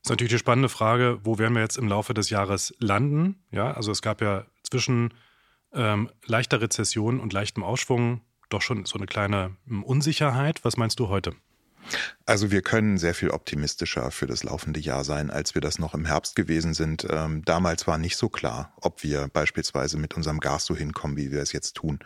Das 0.03 0.11
ist 0.11 0.11
natürlich 0.11 0.33
die 0.33 0.39
spannende 0.39 0.69
Frage, 0.69 1.19
wo 1.25 1.39
werden 1.39 1.55
wir 1.55 1.63
jetzt 1.63 1.79
im 1.79 1.89
Laufe 1.89 2.13
des 2.13 2.29
Jahres 2.29 2.75
landen? 2.79 3.37
Ja, 3.51 3.73
also 3.73 3.91
es 3.91 4.03
gab 4.03 4.21
ja 4.21 4.45
zwischen 4.63 5.15
ähm, 5.75 6.11
leichter 6.27 6.61
Rezession 6.61 7.21
und 7.21 7.33
leichtem 7.33 7.63
Ausschwung 7.63 8.21
doch 8.49 8.63
schon 8.63 8.85
so 8.85 8.99
eine 8.99 9.07
kleine 9.07 9.57
hm, 9.67 9.83
Unsicherheit. 9.83 10.65
Was 10.65 10.77
meinst 10.77 11.01
du 11.01 11.09
heute? 11.09 11.35
Also 12.27 12.51
wir 12.51 12.63
können 12.63 12.97
sehr 12.97 13.13
viel 13.13 13.31
optimistischer 13.31 14.11
für 14.11 14.27
das 14.27 14.45
laufende 14.45 14.81
Jahr 14.81 15.05
sein, 15.05 15.31
als 15.31 15.55
wir 15.55 15.61
das 15.61 15.79
noch 15.79 15.93
im 15.93 16.07
Herbst 16.07 16.37
gewesen 16.37 16.73
sind. 16.73 17.07
Ähm, 17.11 17.45
damals 17.45 17.87
war 17.87 17.99
nicht 17.99 18.17
so 18.17 18.31
klar, 18.31 18.73
ob 18.81 19.03
wir 19.03 19.29
beispielsweise 19.29 19.99
mit 19.99 20.15
unserem 20.15 20.41
Gas 20.41 20.65
so 20.65 20.75
hinkommen, 20.75 21.19
wie 21.19 21.31
wir 21.31 21.43
es 21.43 21.53
jetzt 21.53 21.75
tun. 21.75 21.99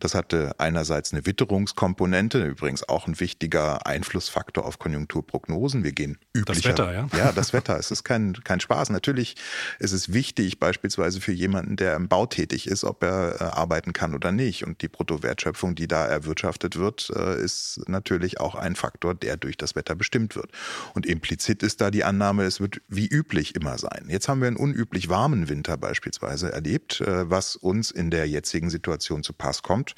Das 0.00 0.14
hatte 0.14 0.54
einerseits 0.58 1.12
eine 1.12 1.26
Witterungskomponente, 1.26 2.42
übrigens 2.46 2.88
auch 2.88 3.06
ein 3.06 3.20
wichtiger 3.20 3.86
Einflussfaktor 3.86 4.64
auf 4.64 4.78
Konjunkturprognosen. 4.78 5.84
Wir 5.84 5.92
gehen 5.92 6.16
üblicher. 6.34 6.72
Das 6.72 6.78
Wetter, 6.78 6.92
ja? 6.94 7.08
Ja, 7.18 7.32
das 7.32 7.52
Wetter. 7.52 7.78
Es 7.78 7.90
ist 7.90 8.04
kein, 8.04 8.32
kein 8.44 8.60
Spaß. 8.60 8.88
Natürlich 8.88 9.36
ist 9.80 9.92
es 9.92 10.14
wichtig, 10.14 10.58
beispielsweise 10.58 11.20
für 11.20 11.32
jemanden, 11.32 11.76
der 11.76 11.94
im 11.94 12.08
Bau 12.08 12.24
tätig 12.24 12.68
ist, 12.68 12.84
ob 12.84 13.02
er 13.02 13.38
äh, 13.38 13.44
arbeiten 13.44 13.92
kann 13.92 14.14
oder 14.14 14.32
nicht. 14.32 14.64
Und 14.64 14.80
die 14.80 14.88
Bruttowertschöpfung, 14.88 15.74
die 15.74 15.88
da 15.88 16.06
erwirtschaftet 16.06 16.76
wird, 16.76 17.12
äh, 17.14 17.38
ist 17.38 17.82
natürlich 17.86 18.40
auch 18.40 18.54
ein 18.54 18.74
Faktor, 18.74 19.14
der 19.22 19.36
durch 19.36 19.56
das 19.56 19.74
Wetter 19.74 19.94
bestimmt 19.94 20.36
wird. 20.36 20.50
Und 20.94 21.06
implizit 21.06 21.62
ist 21.62 21.80
da 21.80 21.90
die 21.90 22.04
Annahme, 22.04 22.44
es 22.44 22.60
wird 22.60 22.80
wie 22.88 23.06
üblich 23.06 23.54
immer 23.54 23.78
sein. 23.78 24.06
Jetzt 24.08 24.28
haben 24.28 24.40
wir 24.40 24.48
einen 24.48 24.56
unüblich 24.56 25.08
warmen 25.08 25.48
Winter 25.48 25.76
beispielsweise 25.76 26.52
erlebt, 26.52 27.00
äh, 27.00 27.30
was 27.30 27.56
uns 27.56 27.90
in 27.90 28.10
der 28.10 28.26
jetzigen 28.26 28.70
Situation 28.70 29.22
zu 29.22 29.32
Pass 29.32 29.62
kommt, 29.62 29.94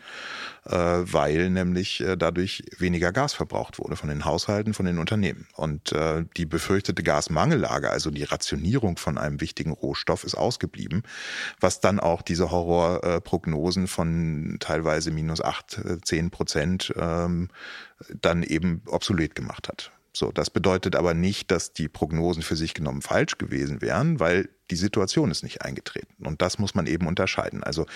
äh, 0.65 0.77
weil 0.77 1.51
nämlich 1.51 2.01
äh, 2.01 2.17
dadurch 2.17 2.65
weniger 2.79 3.13
Gas 3.13 3.33
verbraucht 3.33 3.79
wurde 3.79 3.97
von 3.97 4.09
den 4.09 4.25
Haushalten, 4.25 4.75
von 4.75 4.87
den 4.87 4.99
Unternehmen. 4.99 5.47
Und 5.55 5.95
die 6.37 6.47
befürchtete 6.47 7.03
Gasmangellage, 7.03 7.91
also 7.91 8.11
die 8.11 8.25
Rationierung 8.25 8.97
von 8.97 9.19
einem 9.19 9.41
wichtigen 9.41 9.73
Rohstoff, 9.73 10.25
ist 10.25 10.35
ausgeblieben, 10.35 11.03
was 11.61 11.81
dann 11.81 12.01
auch 12.01 12.23
diese 12.23 12.51
Horrorprognosen 12.51 13.87
von 13.87 14.57
teilweise 14.61 15.11
minus 15.11 15.41
acht, 15.41 15.81
zehn 16.03 16.31
Prozent 16.31 16.93
ähm, 16.97 17.49
dann 18.09 18.43
eben 18.43 18.83
obsolet 18.87 19.35
gemacht 19.35 19.69
hat. 19.69 19.93
So, 20.13 20.33
das 20.33 20.51
bedeutet 20.51 20.97
aber 20.97 21.15
nicht, 21.15 21.51
dass 21.51 21.73
die 21.73 21.89
Prognosen 21.89 22.43
für 22.43 22.57
sich 22.57 22.75
genommen 22.75 23.01
falsch 23.01 23.39
gewesen 23.39 23.81
wären, 23.81 24.19
weil 24.19 24.49
die 24.71 24.77
Situation 24.77 25.31
ist 25.31 25.43
nicht 25.43 25.63
eingetreten. 25.63 26.27
Und 26.27 26.43
das 26.43 26.59
muss 26.59 26.75
man 26.75 26.87
eben 26.87 27.07
unterscheiden. 27.07 27.63
Also 27.63 27.87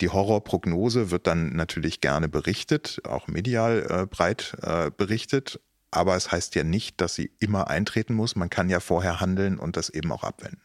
die 0.00 0.08
Horrorprognose 0.08 1.10
wird 1.10 1.26
dann 1.26 1.54
natürlich 1.56 2.00
gerne 2.00 2.28
berichtet, 2.28 3.00
auch 3.04 3.26
medial 3.26 3.86
äh, 3.88 4.06
breit 4.06 4.56
äh, 4.62 4.90
berichtet. 4.96 5.60
Aber 5.90 6.14
es 6.14 6.30
heißt 6.30 6.54
ja 6.54 6.62
nicht, 6.62 7.00
dass 7.00 7.14
sie 7.14 7.32
immer 7.40 7.68
eintreten 7.68 8.14
muss. 8.14 8.36
Man 8.36 8.50
kann 8.50 8.68
ja 8.68 8.80
vorher 8.80 9.20
handeln 9.20 9.58
und 9.58 9.76
das 9.76 9.88
eben 9.88 10.12
auch 10.12 10.24
abwenden. 10.24 10.60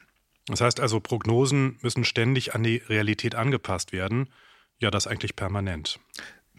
Das 0.48 0.62
heißt 0.62 0.80
also, 0.80 1.00
Prognosen 1.00 1.78
müssen 1.82 2.04
ständig 2.04 2.54
an 2.54 2.64
die 2.64 2.78
Realität 2.78 3.36
angepasst 3.36 3.92
werden. 3.92 4.30
Ja, 4.80 4.92
das 4.92 5.08
eigentlich 5.08 5.36
permanent. 5.36 6.00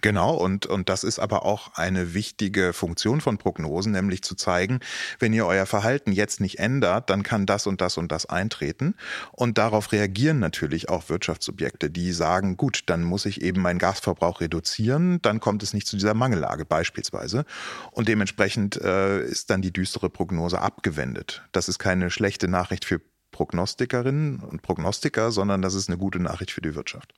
Genau, 0.02 0.34
und, 0.34 0.66
und 0.66 0.88
das 0.88 1.04
ist 1.04 1.20
aber 1.20 1.44
auch 1.46 1.74
eine 1.74 2.12
wichtige 2.12 2.72
Funktion 2.72 3.20
von 3.20 3.38
Prognosen, 3.38 3.92
nämlich 3.92 4.22
zu 4.22 4.34
zeigen, 4.34 4.80
wenn 5.20 5.32
ihr 5.32 5.46
euer 5.46 5.64
Verhalten 5.64 6.10
jetzt 6.10 6.40
nicht 6.40 6.58
ändert, 6.58 7.08
dann 7.08 7.22
kann 7.22 7.46
das 7.46 7.68
und 7.68 7.80
das 7.80 7.96
und 7.96 8.10
das 8.10 8.26
eintreten. 8.26 8.96
Und 9.30 9.58
darauf 9.58 9.92
reagieren 9.92 10.40
natürlich 10.40 10.88
auch 10.88 11.08
Wirtschaftssubjekte, 11.08 11.88
die 11.88 12.10
sagen, 12.12 12.56
gut, 12.56 12.82
dann 12.86 13.04
muss 13.04 13.26
ich 13.26 13.42
eben 13.42 13.62
meinen 13.62 13.78
Gasverbrauch 13.78 14.40
reduzieren, 14.40 15.22
dann 15.22 15.38
kommt 15.38 15.62
es 15.62 15.72
nicht 15.72 15.86
zu 15.86 15.96
dieser 15.96 16.14
Mangellage 16.14 16.64
beispielsweise. 16.64 17.44
Und 17.92 18.08
dementsprechend 18.08 18.80
äh, 18.80 19.24
ist 19.24 19.50
dann 19.50 19.62
die 19.62 19.72
düstere 19.72 20.10
Prognose 20.10 20.60
abgewendet. 20.60 21.44
Das 21.52 21.68
ist 21.68 21.78
keine 21.78 22.10
schlechte 22.10 22.48
Nachricht 22.48 22.84
für 22.84 23.00
Prognostikerinnen 23.30 24.40
und 24.40 24.62
Prognostiker, 24.62 25.30
sondern 25.30 25.62
das 25.62 25.74
ist 25.74 25.88
eine 25.88 25.96
gute 25.96 26.18
Nachricht 26.18 26.50
für 26.50 26.60
die 26.60 26.74
Wirtschaft. 26.74 27.14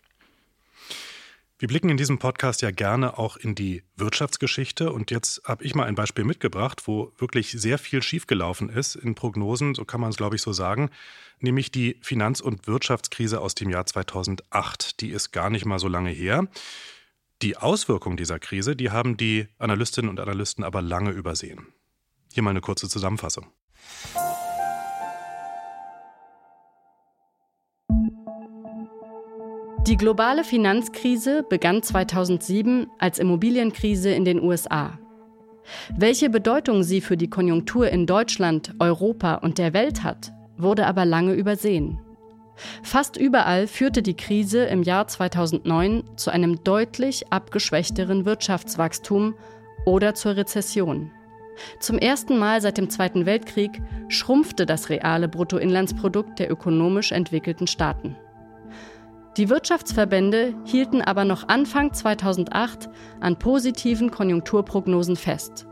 Wir 1.57 1.69
blicken 1.69 1.89
in 1.89 1.97
diesem 1.97 2.19
Podcast 2.19 2.63
ja 2.63 2.73
gerne 2.73 3.17
auch 3.17 3.37
in 3.37 3.55
die 3.55 3.85
Wirtschaftsgeschichte 3.97 4.93
und 4.93 5.13
jetzt 5.13 5.43
habe 5.45 5.63
ich 5.63 5.77
mal 5.77 5.85
ein 5.85 5.95
Beispiel 5.95 6.25
mitgebracht, 6.25 6.83
wo 6.87 7.13
wirklich 7.17 7.53
sehr 7.53 7.79
viel 7.79 8.03
schiefgelaufen 8.03 8.69
ist 8.69 8.97
in 8.97 9.15
Prognosen, 9.15 9.77
so 9.77 9.85
kann 9.85 10.01
man 10.01 10.11
es 10.11 10.17
glaube 10.17 10.35
ich 10.35 10.43
so 10.43 10.53
sagen, 10.53 10.91
nämlich 11.39 11.71
die 11.71 11.97
Finanz- 12.03 12.41
und 12.41 12.67
Wirtschaftskrise 12.67 13.41
aus 13.41 13.55
dem 13.55 13.71
Jahr 13.71 13.87
2008. 13.87 15.01
Die 15.01 15.11
ist 15.11 15.31
gar 15.31 15.49
nicht 15.49 15.65
mal 15.65 15.79
so 15.79 15.87
lange 15.87 16.11
her. 16.11 16.49
Die 17.41 17.57
Auswirkungen 17.57 18.17
dieser 18.17 18.41
Krise, 18.41 18.75
die 18.75 18.91
haben 18.91 19.17
die 19.17 19.47
Analystinnen 19.59 20.11
und 20.11 20.19
Analysten 20.19 20.65
aber 20.65 20.83
lange 20.83 21.11
übersehen. 21.11 21.69
Hier 22.33 22.43
mal 22.43 22.51
eine 22.51 22.63
kurze 22.63 22.89
Zusammenfassung. 22.89 23.47
Die 29.87 29.99
globale 29.99 30.45
Finanzkrise 30.45 31.43
begann 31.47 31.83
2007 31.83 32.87
als 32.99 33.19
Immobilienkrise 33.19 34.11
in 34.13 34.25
den 34.25 34.43
USA. 34.43 34.99
Welche 35.95 36.31
Bedeutung 36.31 36.83
sie 36.83 37.03
für 37.03 37.19
die 37.19 37.29
Konjunktur 37.29 37.91
in 37.91 38.07
Deutschland, 38.07 38.75
Europa 38.79 39.35
und 39.35 39.59
der 39.59 39.75
Welt 39.75 40.03
hat, 40.03 40.33
wurde 40.57 40.87
aber 40.87 41.05
lange 41.05 41.35
übersehen. 41.35 42.01
Fast 42.83 43.19
überall 43.19 43.67
führte 43.67 44.01
die 44.01 44.17
Krise 44.17 44.65
im 44.65 44.85
Jahr 44.85 45.07
2009 45.07 46.05
zu 46.17 46.31
einem 46.31 46.65
deutlich 46.65 47.31
abgeschwächteren 47.31 48.25
Wirtschaftswachstum 48.25 49.35
oder 49.85 50.15
zur 50.15 50.37
Rezession. 50.37 51.11
Zum 51.79 51.99
ersten 51.99 52.39
Mal 52.39 52.63
seit 52.63 52.79
dem 52.79 52.89
Zweiten 52.89 53.27
Weltkrieg 53.27 53.83
schrumpfte 54.09 54.65
das 54.65 54.89
reale 54.89 55.29
Bruttoinlandsprodukt 55.29 56.39
der 56.39 56.51
ökonomisch 56.51 57.13
entwickelten 57.13 57.67
Staaten. 57.67 58.17
Die 59.37 59.49
Wirtschaftsverbände 59.49 60.55
hielten 60.65 61.03
aber 61.03 61.25
noch 61.25 61.49
Anfang 61.49 61.93
2008 61.93 62.89
an 63.21 63.37
positiven 63.37 64.13
Konjunkturprognosen 64.13 65.17
fest. 65.17 65.67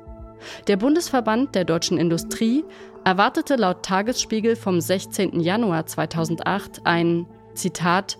Der 0.66 0.76
Bundesverband 0.76 1.54
der 1.54 1.64
deutschen 1.64 1.96
Industrie 1.96 2.64
erwartete 3.04 3.54
laut 3.54 3.84
Tagesspiegel 3.84 4.56
vom 4.56 4.80
16. 4.80 5.38
Januar 5.38 5.86
2008 5.86 6.80
ein, 6.84 7.26
Zitat, 7.54 8.18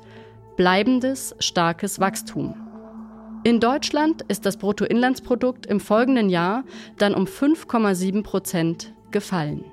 bleibendes, 0.57 1.35
starkes 1.41 1.99
Wachstum. 1.99 2.55
In 3.43 3.59
Deutschland 3.59 4.23
ist 4.29 4.47
das 4.47 4.57
Bruttoinlandsprodukt 4.57 5.67
im 5.67 5.81
folgenden 5.81 6.29
Jahr 6.29 6.63
dann 6.99 7.15
um 7.15 7.25
5,7 7.25 8.23
Prozent 8.23 8.95
gefallen. 9.11 9.65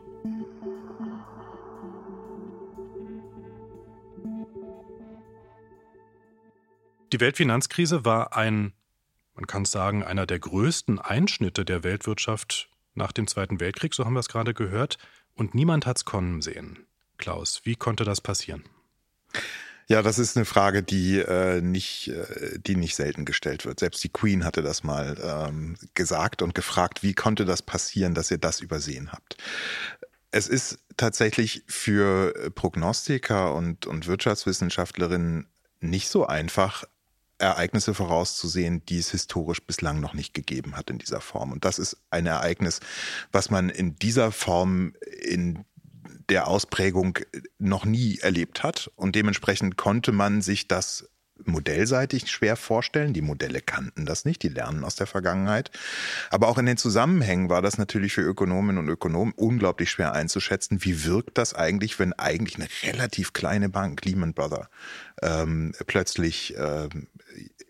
Die 7.11 7.19
Weltfinanzkrise 7.19 8.05
war 8.05 8.35
ein, 8.35 8.73
man 9.33 9.47
kann 9.47 9.65
sagen, 9.65 10.03
einer 10.03 10.25
der 10.25 10.39
größten 10.39 10.99
Einschnitte 10.99 11.65
der 11.65 11.83
Weltwirtschaft 11.83 12.69
nach 12.93 13.11
dem 13.11 13.27
Zweiten 13.27 13.59
Weltkrieg, 13.59 13.93
so 13.93 14.05
haben 14.05 14.13
wir 14.13 14.19
es 14.19 14.29
gerade 14.29 14.53
gehört, 14.53 14.97
und 15.33 15.55
niemand 15.55 15.85
hat 15.85 15.97
es 15.97 16.05
kommen 16.05 16.41
sehen. 16.41 16.85
Klaus, 17.17 17.61
wie 17.63 17.75
konnte 17.75 18.03
das 18.03 18.21
passieren? 18.21 18.63
Ja, 19.87 20.03
das 20.03 20.19
ist 20.19 20.37
eine 20.37 20.45
Frage, 20.45 20.83
die 20.83 21.17
äh, 21.17 21.61
nicht, 21.61 22.09
äh, 22.09 22.59
die 22.59 22.75
nicht 22.75 22.95
selten 22.95 23.25
gestellt 23.25 23.65
wird. 23.65 23.79
Selbst 23.79 24.03
die 24.03 24.09
Queen 24.09 24.45
hatte 24.45 24.61
das 24.61 24.83
mal 24.83 25.17
ähm, 25.19 25.77
gesagt 25.95 26.43
und 26.43 26.53
gefragt, 26.53 27.01
wie 27.01 27.15
konnte 27.15 27.43
das 27.43 27.63
passieren, 27.63 28.13
dass 28.13 28.29
ihr 28.29 28.37
das 28.37 28.61
übersehen 28.61 29.11
habt? 29.11 29.37
Es 30.29 30.47
ist 30.47 30.77
tatsächlich 30.95 31.63
für 31.65 32.51
Prognostiker 32.53 33.55
und, 33.55 33.87
und 33.87 34.05
Wirtschaftswissenschaftlerinnen 34.05 35.47
nicht 35.81 36.09
so 36.09 36.27
einfach, 36.27 36.83
Ereignisse 37.39 37.93
vorauszusehen, 37.93 38.85
die 38.85 38.99
es 38.99 39.11
historisch 39.11 39.61
bislang 39.65 39.99
noch 39.99 40.13
nicht 40.13 40.33
gegeben 40.33 40.75
hat 40.75 40.89
in 40.89 40.99
dieser 40.99 41.21
Form. 41.21 41.51
Und 41.51 41.65
das 41.65 41.79
ist 41.79 41.97
ein 42.09 42.25
Ereignis, 42.25 42.79
was 43.31 43.49
man 43.49 43.69
in 43.69 43.95
dieser 43.95 44.31
Form 44.31 44.93
in 45.21 45.65
der 46.29 46.47
Ausprägung 46.47 47.17
noch 47.57 47.85
nie 47.85 48.19
erlebt 48.19 48.63
hat. 48.63 48.91
Und 48.95 49.15
dementsprechend 49.15 49.77
konnte 49.77 50.11
man 50.11 50.41
sich 50.41 50.67
das 50.67 51.09
modellseitig 51.45 52.29
schwer 52.29 52.55
vorstellen. 52.55 53.13
Die 53.13 53.21
Modelle 53.21 53.61
kannten 53.61 54.05
das 54.05 54.25
nicht, 54.25 54.43
die 54.43 54.49
lernen 54.49 54.83
aus 54.83 54.95
der 54.95 55.07
Vergangenheit. 55.07 55.71
Aber 56.29 56.47
auch 56.47 56.57
in 56.57 56.65
den 56.65 56.77
Zusammenhängen 56.77 57.49
war 57.49 57.61
das 57.61 57.77
natürlich 57.77 58.13
für 58.13 58.21
Ökonominnen 58.21 58.77
und 58.77 58.89
Ökonomen 58.89 59.33
unglaublich 59.35 59.89
schwer 59.89 60.13
einzuschätzen. 60.13 60.83
Wie 60.83 61.05
wirkt 61.05 61.37
das 61.37 61.53
eigentlich, 61.53 61.99
wenn 61.99 62.13
eigentlich 62.13 62.55
eine 62.55 62.67
relativ 62.83 63.33
kleine 63.33 63.69
Bank, 63.69 64.03
Lehman 64.05 64.33
Brothers, 64.33 64.67
ähm, 65.21 65.73
plötzlich 65.87 66.55
ähm, 66.57 67.07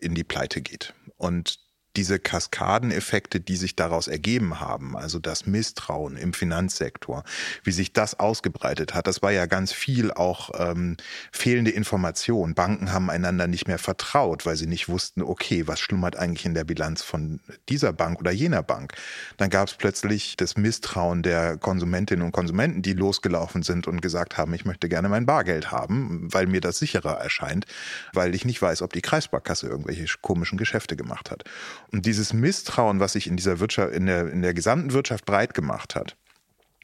in 0.00 0.14
die 0.14 0.24
Pleite 0.24 0.60
geht? 0.60 0.94
Und 1.16 1.58
diese 1.96 2.18
Kaskadeneffekte, 2.18 3.40
die 3.40 3.56
sich 3.56 3.74
daraus 3.74 4.08
ergeben 4.08 4.60
haben, 4.60 4.96
also 4.96 5.18
das 5.18 5.46
Misstrauen 5.46 6.16
im 6.16 6.32
Finanzsektor, 6.32 7.24
wie 7.64 7.72
sich 7.72 7.92
das 7.92 8.18
ausgebreitet 8.18 8.94
hat, 8.94 9.06
das 9.06 9.22
war 9.22 9.32
ja 9.32 9.46
ganz 9.46 9.72
viel 9.72 10.12
auch 10.12 10.50
ähm, 10.58 10.96
fehlende 11.32 11.72
Information. 11.72 12.54
Banken 12.54 12.92
haben 12.92 13.10
einander 13.10 13.46
nicht 13.46 13.66
mehr 13.66 13.78
vertraut, 13.78 14.46
weil 14.46 14.56
sie 14.56 14.66
nicht 14.66 14.88
wussten, 14.88 15.22
okay, 15.22 15.66
was 15.66 15.80
schlummert 15.80 16.16
eigentlich 16.16 16.46
in 16.46 16.54
der 16.54 16.64
Bilanz 16.64 17.02
von 17.02 17.40
dieser 17.68 17.92
Bank 17.92 18.20
oder 18.20 18.30
jener 18.30 18.62
Bank. 18.62 18.94
Dann 19.36 19.50
gab 19.50 19.68
es 19.68 19.74
plötzlich 19.74 20.36
das 20.36 20.56
Misstrauen 20.56 21.22
der 21.22 21.56
Konsumentinnen 21.56 22.24
und 22.24 22.32
Konsumenten, 22.32 22.82
die 22.82 22.92
losgelaufen 22.92 23.62
sind 23.62 23.88
und 23.88 24.00
gesagt 24.00 24.38
haben, 24.38 24.54
ich 24.54 24.64
möchte 24.64 24.88
gerne 24.88 25.08
mein 25.08 25.26
Bargeld 25.26 25.72
haben, 25.72 26.32
weil 26.32 26.46
mir 26.46 26.60
das 26.60 26.78
sicherer 26.78 27.18
erscheint, 27.18 27.66
weil 28.12 28.34
ich 28.34 28.44
nicht 28.44 28.62
weiß, 28.62 28.82
ob 28.82 28.92
die 28.92 29.02
Kreissparkasse 29.02 29.66
irgendwelche 29.66 30.06
komischen 30.20 30.58
Geschäfte 30.58 30.96
gemacht 30.96 31.30
hat. 31.30 31.44
Und 31.92 32.06
dieses 32.06 32.32
Misstrauen, 32.32 33.00
was 33.00 33.12
sich 33.12 33.26
in 33.26 33.36
dieser 33.36 33.60
Wirtschaft, 33.60 33.92
in 33.92 34.06
der, 34.06 34.30
in 34.30 34.42
der 34.42 34.54
gesamten 34.54 34.92
Wirtschaft 34.92 35.24
breit 35.24 35.54
gemacht 35.54 35.94
hat, 35.94 36.16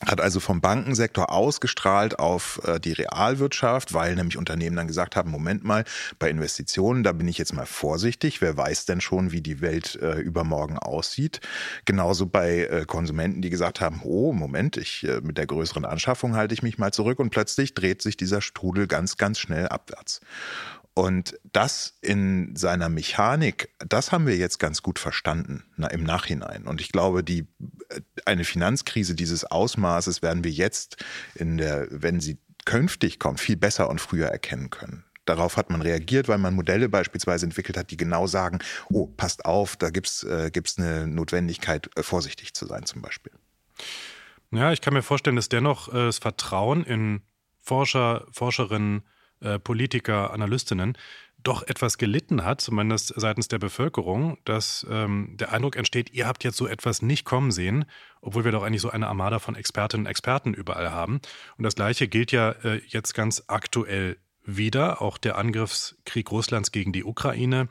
hat 0.05 0.21
also 0.21 0.41
vom 0.41 0.61
Bankensektor 0.61 1.33
ausgestrahlt 1.33 2.19
auf 2.19 2.61
äh, 2.65 2.79
die 2.79 2.93
Realwirtschaft, 2.93 3.95
weil 3.95 4.15
nämlich 4.15 4.37
Unternehmen 4.37 4.77
dann 4.77 4.89
gesagt 4.89 5.17
haben, 5.17 5.31
Moment 5.31 5.65
mal, 5.65 5.85
bei 6.19 6.29
Investitionen, 6.29 7.03
da 7.03 7.13
bin 7.13 7.27
ich 7.29 7.39
jetzt 7.39 7.55
mal 7.55 7.65
vorsichtig, 7.65 8.43
wer 8.43 8.57
weiß 8.57 8.85
denn 8.85 9.01
schon, 9.01 9.33
wie 9.33 9.41
die 9.41 9.63
Welt 9.63 9.99
äh, 10.03 10.19
übermorgen 10.19 10.79
aussieht. 10.79 11.41
Genauso 11.87 12.27
bei 12.27 12.65
äh, 12.65 12.85
Konsumenten, 12.87 13.41
die 13.41 13.49
gesagt 13.49 13.81
haben, 13.81 14.03
oh, 14.05 14.33
Moment, 14.33 14.77
ich 14.77 15.05
äh, 15.05 15.21
mit 15.23 15.39
der 15.39 15.47
größeren 15.47 15.87
Anschaffung 15.87 16.37
halte 16.37 16.53
ich 16.53 16.63
mich 16.63 16.77
mal 16.77 16.93
zurück 16.93 17.19
und 17.19 17.31
plötzlich 17.31 17.73
dreht 17.73 18.03
sich 18.03 18.19
dieser 18.19 18.43
Strudel 18.43 18.87
ganz, 18.87 19.17
ganz 19.17 19.39
schnell 19.39 19.69
abwärts. 19.69 20.21
Und 20.99 21.39
das 21.53 21.99
in 22.01 22.57
seiner 22.57 22.89
Mechanik, 22.89 23.69
das 23.87 24.13
haben 24.13 24.27
wir 24.27 24.39
jetzt 24.39 24.59
ganz 24.59 24.81
gut 24.81 24.99
verstanden 24.99 25.63
na, 25.77 25.89
im 25.89 26.03
Nachhinein. 26.03 26.67
Und 26.67 26.81
ich 26.81 26.91
glaube, 26.91 27.23
die, 27.23 27.41
äh, 27.91 28.01
eine 28.25 28.45
Finanzkrise 28.45 29.15
dieses 29.15 29.45
Ausmaßes 29.45 30.23
werden 30.23 30.43
wir 30.43 30.51
jetzt 30.53 31.05
in 31.35 31.59
der, 31.59 31.87
wenn 31.91 32.21
sie 32.21 32.39
künftig 32.65 33.19
kommt, 33.19 33.41
viel 33.41 33.57
besser 33.59 33.91
und 33.91 34.01
früher 34.01 34.29
erkennen 34.29 34.71
können. 34.71 35.05
Darauf 35.27 35.59
hat 35.59 35.69
man 35.69 35.83
reagiert, 35.83 36.29
weil 36.29 36.39
man 36.39 36.55
Modelle 36.55 36.89
beispielsweise 36.89 37.45
entwickelt 37.45 37.77
hat, 37.77 37.91
die 37.91 37.99
genau 37.99 38.27
sagen, 38.27 38.61
oh, 38.89 39.07
passt 39.07 39.45
auf, 39.45 39.77
da 39.77 39.91
gibt's 39.91 40.23
äh, 40.23 40.51
gibt's 40.51 40.79
eine 40.79 41.07
Notwendigkeit, 41.07 41.91
äh, 41.97 42.03
vorsichtig 42.03 42.55
zu 42.55 42.65
sein 42.65 42.87
zum 42.87 43.03
Beispiel. 43.03 43.33
Ja, 44.51 44.73
ich 44.73 44.81
kann 44.81 44.95
mir 44.95 45.03
vorstellen, 45.03 45.37
dass 45.37 45.51
dennoch 45.51 45.89
äh, 45.89 46.07
das 46.07 46.17
Vertrauen 46.17 46.85
in 46.85 47.21
Forscher, 47.61 48.27
Forscherinnen, 48.31 49.03
äh, 49.41 49.59
Politiker, 49.59 50.33
Analystinnen 50.33 50.97
doch 51.47 51.63
etwas 51.63 51.97
gelitten 51.97 52.45
hat, 52.45 52.61
zumindest 52.61 53.13
seitens 53.17 53.47
der 53.47 53.59
Bevölkerung, 53.59 54.37
dass 54.45 54.85
ähm, 54.91 55.37
der 55.37 55.53
Eindruck 55.53 55.77
entsteht, 55.77 56.13
ihr 56.13 56.27
habt 56.27 56.43
jetzt 56.43 56.57
so 56.57 56.67
etwas 56.67 57.03
nicht 57.03 57.25
kommen 57.25 57.53
sehen, 57.53 57.85
obwohl 58.21 58.45
wir 58.45 58.51
doch 58.51 58.65
eigentlich 58.65 58.83
so 58.83 58.91
eine 58.91 59.07
Armada 59.07 59.39
von 59.39 59.55
Expertinnen 59.55 60.07
und 60.07 60.11
Experten 60.11 60.55
überall 60.55 60.91
haben. 60.91 61.21
Und 61.57 61.63
das 61.63 61.77
Gleiche 61.77 62.09
gilt 62.09 62.33
ja 62.33 62.51
äh, 62.51 62.81
jetzt 62.89 63.15
ganz 63.15 63.45
aktuell 63.47 64.17
wieder. 64.45 65.01
Auch 65.01 65.19
der 65.19 65.39
Angriffskrieg 65.39 66.33
Russlands 66.33 66.73
gegen 66.73 66.93
die 66.93 67.05
Ukraine 67.05 67.69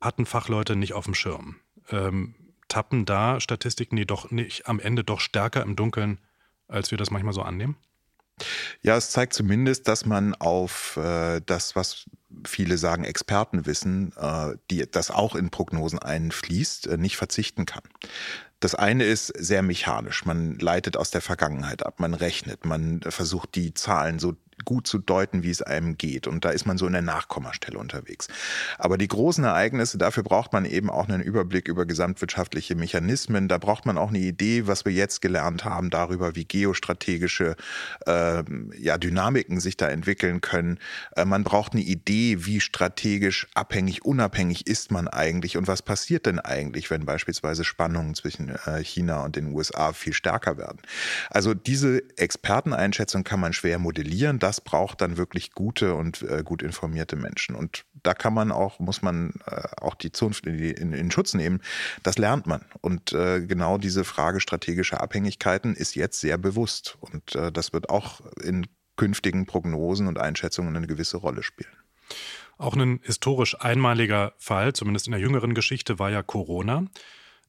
hatten 0.00 0.26
Fachleute 0.26 0.74
nicht 0.74 0.94
auf 0.94 1.04
dem 1.04 1.14
Schirm. 1.14 1.56
Ähm, 1.90 2.34
tappen 2.66 3.04
da 3.04 3.38
Statistiken, 3.38 3.96
die 3.96 4.06
doch 4.06 4.30
nicht 4.30 4.66
am 4.66 4.80
Ende 4.80 5.04
doch 5.04 5.20
stärker 5.20 5.62
im 5.62 5.76
Dunkeln, 5.76 6.18
als 6.66 6.90
wir 6.90 6.98
das 6.98 7.10
manchmal 7.10 7.34
so 7.34 7.42
annehmen? 7.42 7.76
Ja, 8.82 8.96
es 8.96 9.10
zeigt 9.10 9.32
zumindest, 9.32 9.88
dass 9.88 10.06
man 10.06 10.34
auf 10.34 10.96
äh, 10.96 11.40
das, 11.44 11.76
was 11.76 12.06
viele 12.46 12.78
sagen 12.78 13.04
Expertenwissen, 13.04 14.12
äh, 14.16 14.56
die 14.70 14.84
das 14.90 15.10
auch 15.10 15.34
in 15.34 15.50
Prognosen 15.50 15.98
einfließt, 15.98 16.86
äh, 16.86 16.96
nicht 16.96 17.16
verzichten 17.16 17.66
kann. 17.66 17.82
Das 18.60 18.74
eine 18.74 19.04
ist 19.04 19.26
sehr 19.26 19.62
mechanisch. 19.62 20.24
Man 20.24 20.58
leitet 20.58 20.96
aus 20.96 21.10
der 21.10 21.20
Vergangenheit 21.20 21.84
ab, 21.84 21.98
man 21.98 22.14
rechnet, 22.14 22.64
man 22.64 23.00
versucht 23.02 23.56
die 23.56 23.74
Zahlen 23.74 24.20
so 24.20 24.34
gut 24.64 24.86
zu 24.86 24.98
deuten, 24.98 25.42
wie 25.42 25.50
es 25.50 25.62
einem 25.62 25.96
geht. 25.96 26.26
Und 26.26 26.44
da 26.44 26.50
ist 26.50 26.66
man 26.66 26.78
so 26.78 26.86
in 26.86 26.92
der 26.92 27.02
Nachkommastelle 27.02 27.78
unterwegs. 27.78 28.28
Aber 28.78 28.98
die 28.98 29.08
großen 29.08 29.44
Ereignisse, 29.44 29.98
dafür 29.98 30.22
braucht 30.22 30.52
man 30.52 30.64
eben 30.64 30.90
auch 30.90 31.08
einen 31.08 31.22
Überblick 31.22 31.68
über 31.68 31.86
gesamtwirtschaftliche 31.86 32.74
Mechanismen. 32.74 33.48
Da 33.48 33.58
braucht 33.58 33.86
man 33.86 33.98
auch 33.98 34.10
eine 34.10 34.18
Idee, 34.18 34.66
was 34.66 34.84
wir 34.84 34.92
jetzt 34.92 35.20
gelernt 35.20 35.64
haben 35.64 35.90
darüber, 35.90 36.36
wie 36.36 36.44
geostrategische 36.44 37.56
äh, 38.06 38.42
ja, 38.78 38.98
Dynamiken 38.98 39.60
sich 39.60 39.76
da 39.76 39.88
entwickeln 39.88 40.40
können. 40.40 40.78
Äh, 41.16 41.24
man 41.24 41.44
braucht 41.44 41.72
eine 41.72 41.82
Idee, 41.82 42.44
wie 42.46 42.60
strategisch 42.60 43.48
abhängig, 43.54 44.04
unabhängig 44.04 44.66
ist 44.66 44.90
man 44.90 45.08
eigentlich 45.08 45.56
und 45.56 45.66
was 45.66 45.82
passiert 45.82 46.26
denn 46.26 46.38
eigentlich, 46.38 46.90
wenn 46.90 47.04
beispielsweise 47.04 47.64
Spannungen 47.64 48.14
zwischen 48.14 48.50
äh, 48.66 48.82
China 48.84 49.24
und 49.24 49.36
den 49.36 49.52
USA 49.52 49.92
viel 49.92 50.12
stärker 50.12 50.58
werden. 50.58 50.80
Also 51.30 51.54
diese 51.54 52.02
Experteneinschätzung 52.16 53.24
kann 53.24 53.40
man 53.40 53.52
schwer 53.52 53.78
modellieren. 53.78 54.38
Das 54.42 54.60
braucht 54.60 55.00
dann 55.00 55.16
wirklich 55.16 55.52
gute 55.52 55.94
und 55.94 56.22
äh, 56.22 56.42
gut 56.44 56.62
informierte 56.62 57.14
Menschen. 57.14 57.54
Und 57.54 57.84
da 58.02 58.12
kann 58.12 58.34
man 58.34 58.50
auch, 58.50 58.80
muss 58.80 59.00
man 59.00 59.34
äh, 59.46 59.62
auch 59.80 59.94
die 59.94 60.10
Zunft 60.10 60.46
in, 60.46 60.58
in, 60.58 60.92
in, 60.92 61.10
Schutz 61.12 61.34
nehmen. 61.34 61.62
Das 62.02 62.18
lernt 62.18 62.48
man. 62.48 62.64
Und 62.80 63.12
äh, 63.12 63.40
genau 63.40 63.78
diese 63.78 64.02
Frage 64.02 64.40
strategischer 64.40 65.00
Abhängigkeiten 65.00 65.76
ist 65.76 65.94
jetzt 65.94 66.20
sehr 66.20 66.38
bewusst. 66.38 66.98
Und 67.00 67.36
äh, 67.36 67.52
das 67.52 67.72
wird 67.72 67.88
auch 67.88 68.20
in 68.42 68.66
künftigen 68.96 69.46
Prognosen 69.46 70.08
und 70.08 70.18
Einschätzungen 70.18 70.74
eine 70.76 70.88
gewisse 70.88 71.18
Rolle 71.18 71.44
spielen. 71.44 71.70
Auch 72.58 72.74
ein 72.74 72.98
historisch 73.04 73.60
einmaliger 73.60 74.32
Fall, 74.38 74.72
zumindest 74.72 75.06
in 75.06 75.12
der 75.12 75.20
jüngeren 75.20 75.54
Geschichte, 75.54 76.00
war 76.00 76.10
ja 76.10 76.24
Corona. 76.24 76.86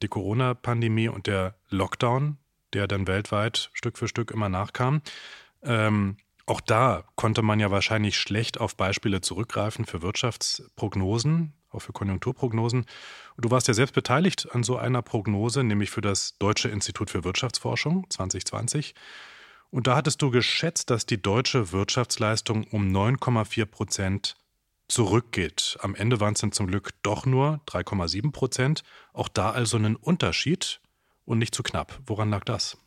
Die 0.04 0.08
Corona-Pandemie 0.08 1.08
und 1.08 1.26
der 1.26 1.56
Lockdown, 1.70 2.38
der 2.74 2.88
dann 2.88 3.08
weltweit 3.08 3.72
Stück 3.74 3.98
für 3.98 4.08
Stück 4.08 4.30
immer 4.30 4.50
nachkam. 4.50 5.02
Ähm, 5.64 6.18
auch 6.46 6.62
da 6.62 7.06
konnte 7.16 7.42
man 7.42 7.60
ja 7.60 7.72
wahrscheinlich 7.72 8.18
schlecht 8.18 8.60
auf 8.60 8.76
Beispiele 8.76 9.22
zurückgreifen 9.22 9.86
für 9.86 10.02
Wirtschaftsprognosen, 10.02 11.54
auch 11.72 11.80
für 11.80 11.94
Konjunkturprognosen. 11.94 12.86
Du 13.38 13.50
warst 13.50 13.68
ja 13.68 13.74
selbst 13.74 13.96
beteiligt 13.96 14.50
an 14.52 14.64
so 14.64 14.78
einer 14.78 15.02
Prognose, 15.02 15.64
nämlich 15.64 15.90
für 15.90 16.02
das 16.02 16.38
Deutsche 16.38 16.70
Institut 16.70 17.10
für 17.10 17.24
Wirtschaftsforschung 17.24 18.10
2020. 18.10 18.94
Und 19.72 19.88
da 19.88 19.96
hattest 19.96 20.22
du 20.22 20.30
geschätzt, 20.30 20.90
dass 20.90 21.06
die 21.06 21.22
deutsche 21.22 21.72
Wirtschaftsleistung 21.72 22.66
um 22.66 22.90
9,4 22.90 23.66
Prozent 23.66 24.36
zurückgeht. 24.88 25.78
Am 25.82 25.96
Ende 25.96 26.20
waren 26.20 26.34
es 26.34 26.42
dann 26.42 26.52
zum 26.52 26.68
Glück 26.68 26.92
doch 27.02 27.26
nur 27.26 27.62
3,7 27.68 28.32
Prozent. 28.32 28.84
Auch 29.14 29.30
da 29.30 29.52
also 29.52 29.78
ein 29.78 29.96
Unterschied 29.96 30.82
und 31.26 31.40
nicht 31.40 31.56
zu 31.56 31.64
knapp. 31.64 32.00
Woran 32.06 32.30
lag 32.30 32.44
das? 32.44 32.78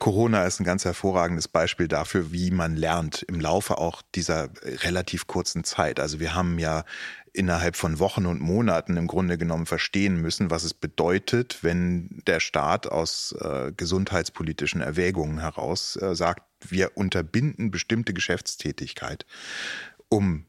Corona 0.00 0.44
ist 0.44 0.58
ein 0.58 0.64
ganz 0.64 0.86
hervorragendes 0.86 1.46
Beispiel 1.46 1.86
dafür, 1.86 2.32
wie 2.32 2.50
man 2.50 2.74
lernt 2.74 3.22
im 3.22 3.38
Laufe 3.38 3.76
auch 3.76 4.00
dieser 4.14 4.48
relativ 4.64 5.26
kurzen 5.26 5.62
Zeit. 5.62 6.00
Also 6.00 6.18
wir 6.18 6.34
haben 6.34 6.58
ja 6.58 6.84
innerhalb 7.34 7.76
von 7.76 7.98
Wochen 7.98 8.24
und 8.24 8.40
Monaten 8.40 8.96
im 8.96 9.06
Grunde 9.06 9.36
genommen 9.36 9.66
verstehen 9.66 10.16
müssen, 10.16 10.50
was 10.50 10.64
es 10.64 10.72
bedeutet, 10.72 11.58
wenn 11.62 12.22
der 12.26 12.40
Staat 12.40 12.86
aus 12.86 13.36
äh, 13.40 13.72
gesundheitspolitischen 13.76 14.80
Erwägungen 14.80 15.38
heraus 15.38 15.96
äh, 15.96 16.14
sagt, 16.16 16.42
wir 16.66 16.96
unterbinden 16.96 17.70
bestimmte 17.70 18.14
Geschäftstätigkeit, 18.14 19.26
um 20.08 20.46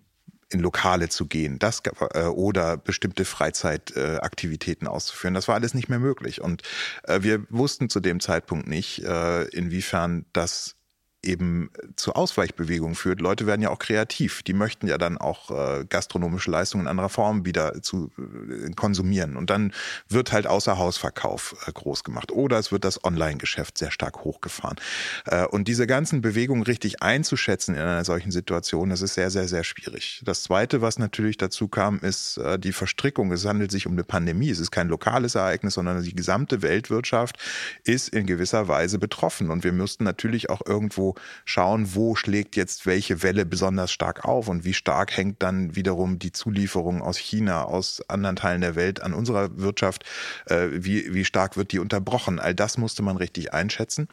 in 0.52 0.60
Lokale 0.60 1.10
zu 1.10 1.26
gehen, 1.26 1.60
das 1.60 1.82
äh, 2.14 2.24
oder 2.24 2.78
bestimmte 2.78 3.26
Freizeitaktivitäten 3.26 4.88
äh, 4.88 4.90
auszuführen. 4.90 5.34
Das 5.34 5.48
war 5.48 5.56
alles 5.56 5.74
nicht 5.74 5.90
mehr 5.90 6.00
möglich. 6.00 6.42
Und 6.42 6.64
äh, 7.04 7.22
wir 7.22 7.46
wussten 7.50 7.90
zu 7.90 8.00
dem 8.00 8.20
Zeitpunkt 8.20 8.68
nicht, 8.68 9.04
äh, 9.04 9.44
inwiefern 9.46 10.26
das 10.34 10.76
eben 11.24 11.70
zu 11.96 12.14
Ausweichbewegungen 12.14 12.96
führt. 12.96 13.22
Leute 13.22 13.46
werden 13.46 13.62
ja 13.62 13.70
auch 13.70 13.80
kreativ. 13.80 14.42
Die 14.44 14.54
möchten 14.54 14.88
ja 14.88 14.98
dann 14.98 15.18
auch 15.18 15.52
äh, 15.52 15.86
gastronomische 15.88 16.50
Leistungen 16.50 16.86
in 16.86 16.88
anderer 16.88 17.10
Form 17.10 17.46
wieder 17.46 17.82
zu 17.84 18.12
äh, 18.18 18.72
konsumieren. 18.72 19.36
Und 19.36 19.50
dann 19.52 19.72
wird 20.10 20.32
halt 20.32 20.48
Außerhausverkauf 20.48 21.56
äh, 21.68 21.72
groß 21.72 22.04
gemacht. 22.04 22.32
Oder 22.32 22.58
es 22.58 22.72
wird 22.72 22.86
das 22.86 23.04
Online-Geschäft 23.04 23.78
sehr 23.78 23.92
stark 23.92 24.24
hochgefahren. 24.24 24.78
Äh, 25.26 25.46
und 25.46 25.68
diese 25.68 25.86
ganzen 25.86 26.22
Bewegungen 26.22 26.64
richtig 26.64 27.04
einzuschätzen 27.04 27.76
in 27.76 27.82
einer 27.82 28.04
solchen 28.04 28.32
Situation, 28.32 28.90
das 28.90 29.04
ist 29.04 29.14
sehr, 29.14 29.30
sehr, 29.30 29.48
sehr 29.48 29.64
schwierig. 29.64 30.22
Das 30.26 30.42
Zweite, 30.44 30.82
was 30.82 30.98
natürlich 30.98 31.38
dazu 31.38 31.68
kam, 31.68 32.00
ist 32.00 32.38
äh, 32.38 32.58
die 32.58 32.74
Verstrickung. 32.74 33.32
Es 33.32 33.46
handelt 33.46 33.70
sich 33.70 33.86
um 33.86 33.94
eine 33.94 34.04
Pandemie. 34.04 34.50
Es 34.50 34.60
ist 34.60 34.72
kein 34.72 34.88
lokales 34.88 35.36
Ereignis, 35.36 35.76
sondern 35.76 36.02
die 36.02 36.16
gesamte 36.16 36.64
Weltwirtschaft 36.64 37.38
ist 37.84 38.10
in 38.10 38.26
gewisser 38.26 38.68
Weise 38.68 38.98
betroffen. 38.98 39.52
Und 39.52 39.64
wir 39.64 39.72
müssten 39.72 40.04
natürlich 40.04 40.50
auch 40.50 40.62
irgendwo 40.66 41.11
schauen, 41.46 41.96
wo 41.96 42.16
schlägt 42.16 42.56
jetzt 42.56 42.86
welche 42.86 43.24
Welle 43.24 43.46
besonders 43.46 43.92
stark 43.92 44.26
auf 44.26 44.48
und 44.48 44.66
wie 44.66 44.74
stark 44.74 45.16
hängt 45.16 45.42
dann 45.44 45.76
wiederum 45.76 46.20
die 46.20 46.32
Zulieferung 46.32 47.02
aus 47.02 47.18
China, 47.18 47.64
aus 47.64 48.02
anderen 48.10 48.36
Teilen 48.36 48.62
der 48.62 48.76
Welt 48.76 49.02
an 49.02 49.14
unserer 49.14 49.58
Wirtschaft, 49.58 50.06
äh, 50.46 50.68
wie, 50.72 51.14
wie 51.14 51.26
stark 51.26 51.58
wird 51.58 51.72
die 51.72 51.80
unterbrochen. 51.80 52.40
All 52.40 52.56
das 52.56 52.78
musste 52.78 53.04
man 53.04 53.18
richtig 53.18 53.54
einschätzen. 53.54 54.08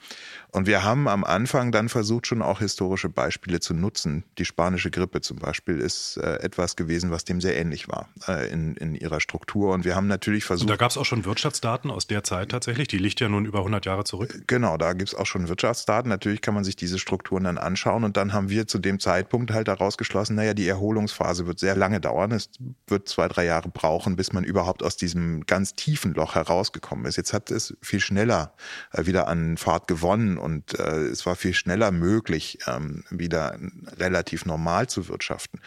Und 0.51 0.67
wir 0.67 0.83
haben 0.83 1.09
am 1.09 1.25
Anfang 1.25 1.73
dann 1.73 1.89
versucht, 1.89 2.27
schon 2.27 2.43
auch 2.43 2.61
historische 2.61 3.09
Beispiele 3.09 3.61
zu 3.61 3.75
nutzen. 3.75 4.25
Die 4.39 4.45
spanische 4.45 4.91
Grippe 4.91 5.21
zum 5.21 5.39
Beispiel 5.39 5.79
ist 5.79 6.17
äh, 6.17 6.37
etwas 6.37 6.77
gewesen, 6.77 7.11
was 7.11 7.25
dem 7.25 7.41
sehr 7.41 7.57
ähnlich 7.57 7.89
war 7.89 8.09
äh, 8.27 8.51
in, 8.51 8.75
in 8.77 8.95
ihrer 8.95 9.21
Struktur. 9.21 9.75
Und 9.75 9.85
wir 9.85 9.95
haben 9.95 10.07
natürlich 10.07 10.45
versucht. 10.45 10.65
Und 10.65 10.71
da 10.71 10.77
gab 10.77 10.91
es 10.91 10.97
auch 10.97 11.05
schon 11.05 11.25
Wirtschaftsdaten 11.25 11.91
aus 11.91 12.07
der 12.07 12.25
Zeit 12.25 12.51
tatsächlich. 12.51 12.89
Die 12.89 12.99
liegt 12.99 13.21
ja 13.21 13.29
nun 13.29 13.45
über 13.45 13.59
100 13.59 13.85
Jahre 13.85 14.05
zurück. 14.05 14.43
Genau, 14.47 14.77
da 14.79 14.95
gibt 14.95 15.11
es 15.11 15.15
auch 15.15 15.27
schon 15.27 15.49
Wirtschaftsdaten. 15.49 16.09
Natürlich 16.09 16.41
kann 16.41 16.55
man 16.55 16.65
sich 16.65 16.77
diese 16.89 16.99
Strukturen 16.99 17.45
dann 17.45 17.59
anschauen. 17.59 18.03
Und 18.03 18.17
dann 18.17 18.33
haben 18.33 18.49
wir 18.49 18.67
zu 18.67 18.79
dem 18.79 18.99
Zeitpunkt 18.99 19.53
halt 19.53 19.69
daraus 19.69 19.99
geschlossen, 19.99 20.37
naja, 20.37 20.55
die 20.55 20.67
Erholungsphase 20.67 21.47
wird 21.47 21.59
sehr 21.59 21.77
lange 21.77 22.01
dauern. 22.01 22.33
Es 22.33 22.51
wird 22.87 23.09
zwei, 23.09 23.29
drei 23.29 23.45
Jahre 23.45 23.69
brauchen, 23.69 24.17
bis 24.17 24.33
man 24.33 24.45
überhaupt 24.45 24.83
aus 24.83 24.97
diesem 24.97 25.45
ganz 25.47 25.75
tiefen 25.75 26.15
Loch 26.15 26.35
herausgekommen 26.35 27.05
ist. 27.05 27.17
Jetzt 27.17 27.33
hat 27.33 27.51
es 27.51 27.77
viel 27.83 28.01
schneller 28.01 28.55
äh, 28.93 29.07
wieder 29.07 29.29
an 29.29 29.57
Fahrt 29.59 29.87
gewonnen 29.87 30.39
und 30.39 30.79
äh, 30.79 31.07
es 31.07 31.27
war 31.27 31.37
viel 31.37 31.55
schneller 31.55 31.91
möglich, 31.91 32.59
ähm, 32.67 33.05
wieder 33.11 33.59
relativ 33.99 34.47
normal 34.47 34.89
zu 34.89 35.09
wirtschaften. 35.09 35.61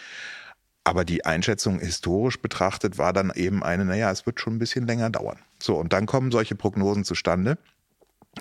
Aber 0.83 1.05
die 1.05 1.25
Einschätzung 1.25 1.79
historisch 1.79 2.41
betrachtet 2.41 2.97
war 2.97 3.13
dann 3.13 3.31
eben 3.35 3.61
eine, 3.61 3.85
naja, 3.85 4.09
es 4.09 4.25
wird 4.25 4.39
schon 4.39 4.55
ein 4.55 4.59
bisschen 4.59 4.87
länger 4.87 5.11
dauern. 5.11 5.37
So, 5.61 5.75
und 5.75 5.93
dann 5.93 6.07
kommen 6.07 6.31
solche 6.31 6.55
Prognosen 6.55 7.03
zustande. 7.03 7.59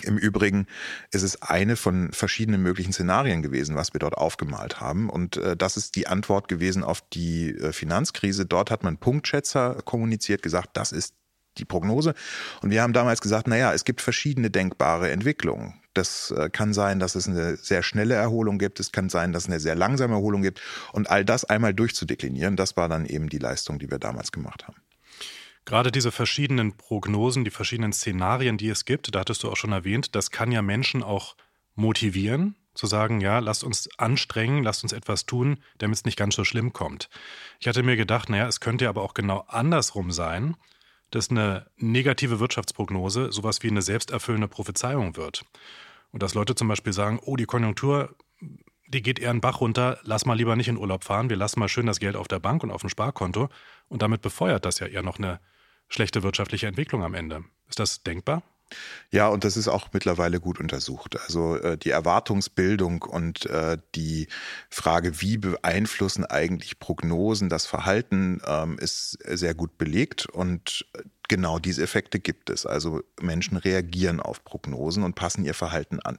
Im 0.03 0.17
Übrigen 0.17 0.67
ist 1.11 1.23
es 1.23 1.41
eine 1.41 1.75
von 1.75 2.13
verschiedenen 2.13 2.61
möglichen 2.61 2.93
Szenarien 2.93 3.41
gewesen, 3.41 3.75
was 3.75 3.93
wir 3.93 3.99
dort 3.99 4.15
aufgemalt 4.15 4.79
haben. 4.79 5.09
Und 5.09 5.35
äh, 5.35 5.57
das 5.57 5.75
ist 5.75 5.95
die 5.95 6.07
Antwort 6.07 6.47
gewesen 6.47 6.83
auf 6.83 7.01
die 7.01 7.49
äh, 7.49 7.73
Finanzkrise. 7.73 8.45
Dort 8.45 8.71
hat 8.71 8.83
man 8.83 8.97
Punktschätzer 8.97 9.81
kommuniziert, 9.83 10.43
gesagt, 10.43 10.69
das 10.73 10.93
ist 10.93 11.13
die 11.57 11.65
Prognose. 11.65 12.13
Und 12.61 12.71
wir 12.71 12.81
haben 12.81 12.93
damals 12.93 13.19
gesagt, 13.19 13.47
naja, 13.47 13.73
es 13.73 13.83
gibt 13.83 13.99
verschiedene 13.99 14.49
denkbare 14.49 15.11
Entwicklungen. 15.11 15.73
Das 15.93 16.31
äh, 16.31 16.49
kann 16.49 16.73
sein, 16.73 16.99
dass 16.99 17.15
es 17.15 17.27
eine 17.27 17.57
sehr 17.57 17.83
schnelle 17.83 18.13
Erholung 18.13 18.59
gibt. 18.59 18.79
Es 18.79 18.93
kann 18.93 19.09
sein, 19.09 19.33
dass 19.33 19.43
es 19.43 19.49
eine 19.49 19.59
sehr 19.59 19.75
langsame 19.75 20.13
Erholung 20.13 20.41
gibt. 20.41 20.61
Und 20.93 21.09
all 21.09 21.25
das 21.25 21.43
einmal 21.43 21.73
durchzudeklinieren, 21.73 22.55
das 22.55 22.77
war 22.77 22.87
dann 22.87 23.05
eben 23.05 23.27
die 23.27 23.39
Leistung, 23.39 23.77
die 23.77 23.91
wir 23.91 23.99
damals 23.99 24.31
gemacht 24.31 24.67
haben. 24.67 24.77
Gerade 25.65 25.91
diese 25.91 26.11
verschiedenen 26.11 26.77
Prognosen, 26.77 27.43
die 27.45 27.51
verschiedenen 27.51 27.93
Szenarien, 27.93 28.57
die 28.57 28.69
es 28.69 28.85
gibt, 28.85 29.13
da 29.13 29.19
hattest 29.19 29.43
du 29.43 29.51
auch 29.51 29.57
schon 29.57 29.71
erwähnt, 29.71 30.15
das 30.15 30.31
kann 30.31 30.51
ja 30.51 30.61
Menschen 30.61 31.03
auch 31.03 31.35
motivieren, 31.75 32.55
zu 32.73 32.87
sagen, 32.87 33.21
ja, 33.21 33.39
lasst 33.39 33.63
uns 33.63 33.89
anstrengen, 33.97 34.63
lasst 34.63 34.83
uns 34.83 34.93
etwas 34.93 35.25
tun, 35.25 35.57
damit 35.77 35.97
es 35.97 36.05
nicht 36.05 36.17
ganz 36.17 36.35
so 36.35 36.43
schlimm 36.43 36.73
kommt. 36.73 37.09
Ich 37.59 37.67
hatte 37.67 37.83
mir 37.83 37.97
gedacht, 37.97 38.29
naja, 38.29 38.47
es 38.47 38.59
könnte 38.59 38.87
aber 38.87 39.01
auch 39.01 39.13
genau 39.13 39.45
andersrum 39.47 40.11
sein, 40.11 40.55
dass 41.09 41.29
eine 41.29 41.67
negative 41.75 42.39
Wirtschaftsprognose 42.39 43.31
sowas 43.31 43.61
wie 43.61 43.69
eine 43.69 43.81
selbsterfüllende 43.81 44.47
Prophezeiung 44.47 45.17
wird. 45.17 45.43
Und 46.11 46.23
dass 46.23 46.33
Leute 46.33 46.55
zum 46.55 46.69
Beispiel 46.69 46.93
sagen, 46.93 47.19
oh, 47.23 47.35
die 47.35 47.45
Konjunktur, 47.45 48.15
die 48.87 49.01
geht 49.01 49.19
eher 49.19 49.29
einen 49.29 49.41
Bach 49.41 49.61
runter, 49.61 49.99
lass 50.03 50.25
mal 50.25 50.35
lieber 50.35 50.55
nicht 50.55 50.67
in 50.67 50.77
Urlaub 50.77 51.03
fahren, 51.03 51.29
wir 51.29 51.37
lassen 51.37 51.59
mal 51.59 51.69
schön 51.69 51.85
das 51.85 51.99
Geld 51.99 52.15
auf 52.15 52.27
der 52.27 52.39
Bank 52.39 52.63
und 52.63 52.71
auf 52.71 52.81
dem 52.81 52.89
Sparkonto. 52.89 53.49
Und 53.89 54.01
damit 54.01 54.21
befeuert 54.21 54.65
das 54.65 54.79
ja 54.79 54.87
eher 54.87 55.03
noch 55.03 55.17
eine 55.17 55.41
schlechte 55.91 56.23
wirtschaftliche 56.23 56.67
Entwicklung 56.67 57.03
am 57.03 57.13
Ende. 57.13 57.43
Ist 57.69 57.79
das 57.79 58.03
denkbar? 58.03 58.41
Ja, 59.11 59.27
und 59.27 59.43
das 59.43 59.57
ist 59.57 59.67
auch 59.67 59.89
mittlerweile 59.91 60.39
gut 60.39 60.59
untersucht. 60.59 61.19
Also 61.19 61.57
äh, 61.57 61.77
die 61.77 61.89
Erwartungsbildung 61.89 63.01
und 63.01 63.45
äh, 63.47 63.77
die 63.95 64.27
Frage, 64.69 65.19
wie 65.21 65.37
beeinflussen 65.37 66.23
eigentlich 66.25 66.79
Prognosen 66.79 67.49
das 67.49 67.65
Verhalten, 67.65 68.41
ähm, 68.47 68.79
ist 68.79 69.17
sehr 69.25 69.53
gut 69.53 69.77
belegt 69.77 70.25
und 70.27 70.85
genau 71.27 71.59
diese 71.59 71.83
Effekte 71.83 72.19
gibt 72.19 72.49
es. 72.49 72.65
Also 72.65 73.03
Menschen 73.21 73.57
reagieren 73.57 74.21
auf 74.21 74.43
Prognosen 74.45 75.03
und 75.03 75.15
passen 75.15 75.43
ihr 75.43 75.53
Verhalten 75.53 75.99
an. 75.99 76.17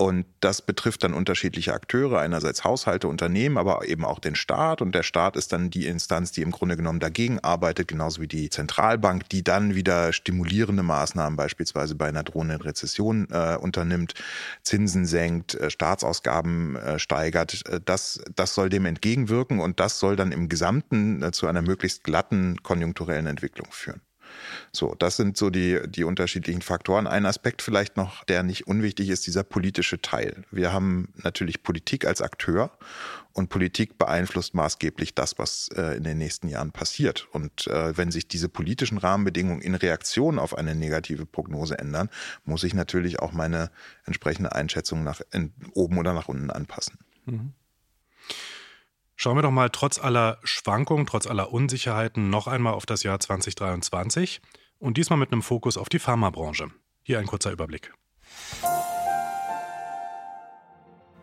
Und 0.00 0.24
das 0.40 0.62
betrifft 0.62 1.04
dann 1.04 1.12
unterschiedliche 1.12 1.74
Akteure, 1.74 2.20
einerseits 2.20 2.64
Haushalte, 2.64 3.06
Unternehmen, 3.06 3.58
aber 3.58 3.86
eben 3.86 4.06
auch 4.06 4.18
den 4.18 4.34
Staat. 4.34 4.80
Und 4.80 4.94
der 4.94 5.02
Staat 5.02 5.36
ist 5.36 5.52
dann 5.52 5.68
die 5.68 5.84
Instanz, 5.84 6.32
die 6.32 6.40
im 6.40 6.52
Grunde 6.52 6.78
genommen 6.78 7.00
dagegen 7.00 7.38
arbeitet, 7.40 7.88
genauso 7.88 8.22
wie 8.22 8.26
die 8.26 8.48
Zentralbank, 8.48 9.28
die 9.28 9.44
dann 9.44 9.74
wieder 9.74 10.14
stimulierende 10.14 10.82
Maßnahmen 10.82 11.36
beispielsweise 11.36 11.96
bei 11.96 12.08
einer 12.08 12.22
drohenden 12.22 12.62
Rezession 12.62 13.28
äh, 13.30 13.58
unternimmt, 13.60 14.14
Zinsen 14.62 15.04
senkt, 15.04 15.54
äh, 15.56 15.68
Staatsausgaben 15.68 16.76
äh, 16.76 16.98
steigert. 16.98 17.66
Äh, 17.68 17.82
das, 17.84 18.22
das 18.34 18.54
soll 18.54 18.70
dem 18.70 18.86
entgegenwirken 18.86 19.60
und 19.60 19.80
das 19.80 19.98
soll 19.98 20.16
dann 20.16 20.32
im 20.32 20.48
Gesamten 20.48 21.22
äh, 21.22 21.30
zu 21.30 21.46
einer 21.46 21.60
möglichst 21.60 22.04
glatten 22.04 22.62
konjunkturellen 22.62 23.26
Entwicklung 23.26 23.68
führen. 23.70 24.00
So, 24.72 24.94
das 24.98 25.16
sind 25.16 25.36
so 25.36 25.50
die, 25.50 25.80
die 25.88 26.04
unterschiedlichen 26.04 26.62
Faktoren. 26.62 27.06
Ein 27.06 27.26
Aspekt 27.26 27.62
vielleicht 27.62 27.96
noch, 27.96 28.24
der 28.24 28.42
nicht 28.42 28.66
unwichtig 28.66 29.08
ist, 29.08 29.26
dieser 29.26 29.42
politische 29.42 30.00
Teil. 30.00 30.44
Wir 30.50 30.72
haben 30.72 31.12
natürlich 31.22 31.62
Politik 31.62 32.06
als 32.06 32.22
Akteur 32.22 32.70
und 33.32 33.48
Politik 33.48 33.98
beeinflusst 33.98 34.54
maßgeblich 34.54 35.14
das, 35.14 35.38
was 35.38 35.68
äh, 35.76 35.96
in 35.96 36.04
den 36.04 36.18
nächsten 36.18 36.48
Jahren 36.48 36.72
passiert. 36.72 37.28
Und 37.32 37.66
äh, 37.66 37.96
wenn 37.96 38.10
sich 38.10 38.28
diese 38.28 38.48
politischen 38.48 38.98
Rahmenbedingungen 38.98 39.62
in 39.62 39.74
Reaktion 39.74 40.38
auf 40.38 40.56
eine 40.56 40.74
negative 40.74 41.26
Prognose 41.26 41.78
ändern, 41.78 42.10
muss 42.44 42.64
ich 42.64 42.74
natürlich 42.74 43.20
auch 43.20 43.32
meine 43.32 43.70
entsprechende 44.04 44.52
Einschätzung 44.54 45.04
nach 45.04 45.20
in, 45.32 45.52
oben 45.72 45.98
oder 45.98 46.12
nach 46.12 46.28
unten 46.28 46.50
anpassen. 46.50 46.98
Mhm. 47.26 47.52
Schauen 49.22 49.36
wir 49.36 49.42
doch 49.42 49.50
mal 49.50 49.68
trotz 49.68 49.98
aller 50.02 50.38
Schwankungen, 50.44 51.04
trotz 51.04 51.26
aller 51.26 51.52
Unsicherheiten 51.52 52.30
noch 52.30 52.46
einmal 52.46 52.72
auf 52.72 52.86
das 52.86 53.02
Jahr 53.02 53.20
2023 53.20 54.40
und 54.78 54.96
diesmal 54.96 55.18
mit 55.18 55.30
einem 55.30 55.42
Fokus 55.42 55.76
auf 55.76 55.90
die 55.90 55.98
Pharmabranche. 55.98 56.68
Hier 57.02 57.18
ein 57.18 57.26
kurzer 57.26 57.52
Überblick. 57.52 57.92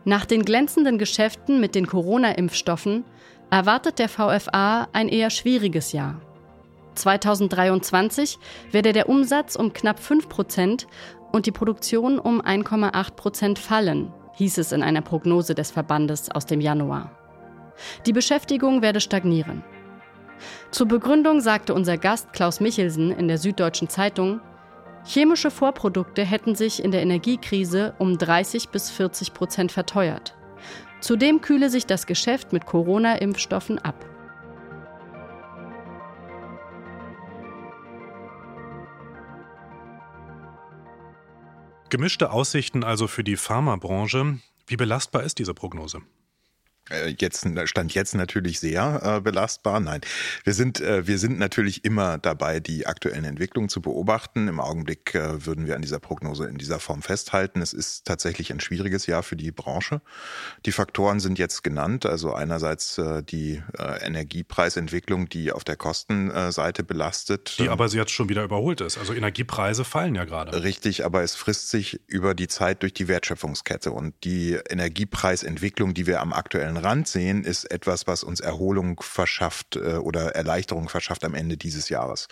Nach 0.05 0.25
den 0.25 0.45
glänzenden 0.45 0.99
Geschäften 0.99 1.59
mit 1.59 1.73
den 1.73 1.87
Corona-Impfstoffen 1.87 3.03
erwartet 3.49 3.97
der 3.97 4.09
VFA 4.09 4.89
ein 4.93 5.09
eher 5.09 5.31
schwieriges 5.31 5.91
Jahr. 5.91 6.21
2023 6.93 8.37
werde 8.69 8.93
der 8.93 9.09
Umsatz 9.09 9.55
um 9.55 9.73
knapp 9.73 9.99
5 9.99 10.29
Prozent 10.29 10.85
und 11.31 11.47
die 11.47 11.51
Produktion 11.51 12.19
um 12.19 12.43
1,8 12.43 13.15
Prozent 13.15 13.57
fallen, 13.57 14.13
hieß 14.35 14.59
es 14.59 14.71
in 14.71 14.83
einer 14.83 15.01
Prognose 15.01 15.55
des 15.55 15.71
Verbandes 15.71 16.29
aus 16.29 16.45
dem 16.45 16.61
Januar. 16.61 17.16
Die 18.05 18.13
Beschäftigung 18.13 18.81
werde 18.81 19.01
stagnieren. 19.01 19.63
Zur 20.71 20.87
Begründung 20.87 21.41
sagte 21.41 21.73
unser 21.73 21.97
Gast 21.97 22.33
Klaus 22.33 22.59
Michelsen 22.59 23.11
in 23.11 23.27
der 23.27 23.37
Süddeutschen 23.37 23.89
Zeitung, 23.89 24.41
chemische 25.05 25.51
Vorprodukte 25.51 26.23
hätten 26.23 26.55
sich 26.55 26.83
in 26.83 26.91
der 26.91 27.01
Energiekrise 27.01 27.95
um 27.97 28.17
30 28.17 28.69
bis 28.69 28.89
40 28.89 29.33
Prozent 29.33 29.71
verteuert. 29.71 30.35
Zudem 30.99 31.41
kühle 31.41 31.69
sich 31.69 31.85
das 31.85 32.07
Geschäft 32.07 32.53
mit 32.53 32.65
Corona-Impfstoffen 32.65 33.79
ab. 33.79 34.05
Gemischte 41.89 42.31
Aussichten 42.31 42.83
also 42.83 43.07
für 43.07 43.23
die 43.23 43.37
Pharmabranche. 43.37 44.39
Wie 44.65 44.75
belastbar 44.75 45.23
ist 45.23 45.39
diese 45.39 45.53
Prognose? 45.53 46.01
Äh, 46.89 47.15
jetzt 47.19 47.47
stand 47.65 47.93
jetzt 47.93 48.15
natürlich 48.15 48.59
sehr 48.59 49.01
äh, 49.03 49.21
belastbar. 49.21 49.79
Nein, 49.79 50.01
wir 50.43 50.53
sind 50.53 50.79
äh, 50.81 51.07
wir 51.07 51.19
sind 51.19 51.39
natürlich 51.39 51.85
immer 51.85 52.17
dabei, 52.17 52.59
die 52.59 52.87
aktuellen 52.87 53.25
Entwicklungen 53.25 53.69
zu 53.69 53.81
beobachten. 53.81 54.47
Im 54.47 54.59
Augenblick 54.59 55.15
äh, 55.15 55.45
würden 55.45 55.67
wir 55.67 55.75
an 55.75 55.81
dieser 55.81 55.99
Prognose 55.99 56.45
in 56.45 56.57
dieser 56.57 56.79
Form 56.79 57.01
festhalten. 57.01 57.61
Es 57.61 57.73
ist 57.73 58.05
tatsächlich 58.05 58.51
ein 58.51 58.59
schwieriges 58.59 59.05
Jahr 59.05 59.23
für 59.23 59.35
die 59.35 59.51
Branche. 59.51 60.01
Die 60.65 60.71
Faktoren 60.71 61.19
sind 61.19 61.39
jetzt 61.39 61.63
genannt. 61.63 62.05
Also 62.05 62.33
einerseits 62.33 62.97
äh, 62.97 63.23
die 63.23 63.61
äh, 63.77 64.05
Energiepreisentwicklung, 64.05 65.29
die 65.29 65.51
auf 65.51 65.63
der 65.63 65.75
Kostenseite 65.75 66.83
belastet, 66.83 67.57
die 67.59 67.69
aber 67.69 67.87
jetzt 67.87 68.11
schon 68.11 68.29
wieder 68.29 68.43
überholt 68.43 68.81
ist. 68.81 68.97
Also 68.97 69.13
Energiepreise 69.13 69.83
fallen 69.83 70.15
ja 70.15 70.25
gerade. 70.25 70.63
Richtig, 70.63 71.05
aber 71.05 71.23
es 71.23 71.35
frisst 71.35 71.69
sich 71.69 71.99
über 72.07 72.33
die 72.33 72.47
Zeit 72.47 72.83
durch 72.83 72.93
die 72.93 73.07
Wertschöpfungskette 73.07 73.91
und 73.91 74.13
die 74.23 74.57
Energiepreisentwicklung, 74.69 75.93
die 75.93 76.07
wir 76.07 76.21
am 76.21 76.33
aktuellen 76.33 76.76
Rand 76.77 77.07
sehen, 77.07 77.43
ist 77.43 77.65
etwas, 77.71 78.07
was 78.07 78.23
uns 78.23 78.39
Erholung 78.39 78.99
verschafft 79.01 79.75
äh, 79.75 79.95
oder 79.95 80.35
Erleichterung 80.35 80.89
verschafft 80.89 81.25
am 81.25 81.33
Ende 81.33 81.57
dieses 81.57 81.89
Jahres. 81.89 82.27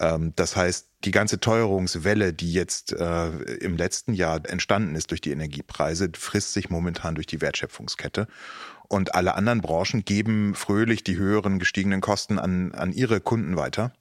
Ähm, 0.00 0.32
das 0.36 0.56
heißt, 0.56 0.88
die 1.04 1.10
ganze 1.10 1.38
Teuerungswelle, 1.40 2.32
die 2.32 2.52
jetzt 2.52 2.92
äh, 2.92 3.28
im 3.28 3.76
letzten 3.76 4.12
Jahr 4.12 4.40
entstanden 4.48 4.94
ist 4.96 5.10
durch 5.10 5.20
die 5.20 5.30
Energiepreise, 5.30 6.10
frisst 6.16 6.52
sich 6.52 6.70
momentan 6.70 7.14
durch 7.14 7.26
die 7.26 7.40
Wertschöpfungskette. 7.40 8.26
Und 8.88 9.14
alle 9.14 9.34
anderen 9.34 9.60
Branchen 9.60 10.04
geben 10.04 10.54
fröhlich 10.54 11.02
die 11.02 11.16
höheren 11.16 11.58
gestiegenen 11.58 12.00
Kosten 12.00 12.38
an, 12.38 12.72
an 12.72 12.92
ihre 12.92 13.20
Kunden 13.20 13.56
weiter. 13.56 13.92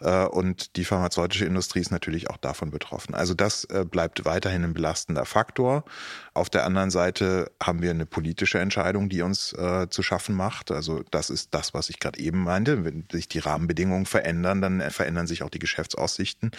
Äh, 0.00 0.24
und 0.24 0.76
die 0.76 0.84
pharmazeutische 0.84 1.44
Industrie 1.44 1.80
ist 1.80 1.90
natürlich 1.90 2.30
auch 2.30 2.36
davon 2.36 2.70
betroffen. 2.70 3.14
Also 3.14 3.34
das 3.34 3.64
äh, 3.64 3.84
bleibt 3.84 4.24
weiterhin 4.24 4.64
ein 4.64 4.74
belastender 4.74 5.24
Faktor. 5.24 5.84
Auf 6.32 6.50
der 6.50 6.64
anderen 6.64 6.90
Seite 6.90 7.52
haben 7.62 7.82
wir 7.82 7.90
eine 7.90 8.06
politische 8.06 8.58
Entscheidung, 8.58 9.08
die 9.08 9.22
uns 9.22 9.52
äh, 9.52 9.88
zu 9.88 10.02
schaffen 10.02 10.34
macht. 10.34 10.70
Also 10.72 11.04
das 11.10 11.30
ist 11.30 11.54
das, 11.54 11.74
was 11.74 11.88
ich 11.90 12.00
gerade 12.00 12.18
eben 12.18 12.42
meinte. 12.42 12.84
Wenn 12.84 13.06
sich 13.12 13.28
die 13.28 13.38
Rahmenbedingungen 13.38 14.06
verändern, 14.06 14.60
dann 14.60 14.80
verändern 14.90 15.26
sich 15.26 15.42
auch 15.42 15.50
die 15.50 15.60
Geschäftsaussichten. 15.60 16.50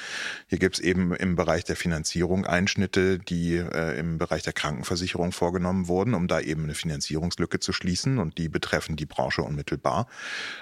Hier 0.48 0.60
gibt 0.60 0.76
es 0.76 0.82
eben 0.82 1.14
im 1.14 1.36
Bereich 1.36 1.66
der 1.66 1.76
Finanzierung 1.76 2.46
Einschnitte, 2.46 3.20
die 3.20 3.56
im 3.56 4.18
Bereich 4.18 4.44
der 4.44 4.54
Krankenversicherung 4.54 5.32
vorgenommen 5.32 5.88
wurden, 5.88 6.14
um 6.14 6.28
da 6.28 6.40
eben 6.40 6.64
eine 6.64 6.76
Finanzierungslücke 6.76 7.60
zu 7.66 7.74
schließen 7.74 8.20
und 8.20 8.38
die 8.38 8.48
betreffen 8.48 8.96
die 8.96 9.06
Branche 9.06 9.42
unmittelbar. 9.42 10.08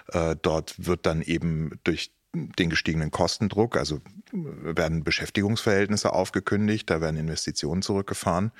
Äh, 0.07 0.35
dort 0.41 0.75
wird 0.85 1.05
dann 1.05 1.21
eben 1.21 1.79
durch 1.83 2.11
den 2.33 2.69
gestiegenen 2.69 3.11
Kostendruck, 3.11 3.77
also 3.77 4.01
werden 4.31 5.03
Beschäftigungsverhältnisse 5.03 6.11
aufgekündigt, 6.13 6.89
da 6.89 6.99
werden 6.99 7.17
Investitionen 7.17 7.83
zurückgefahren. 7.83 8.51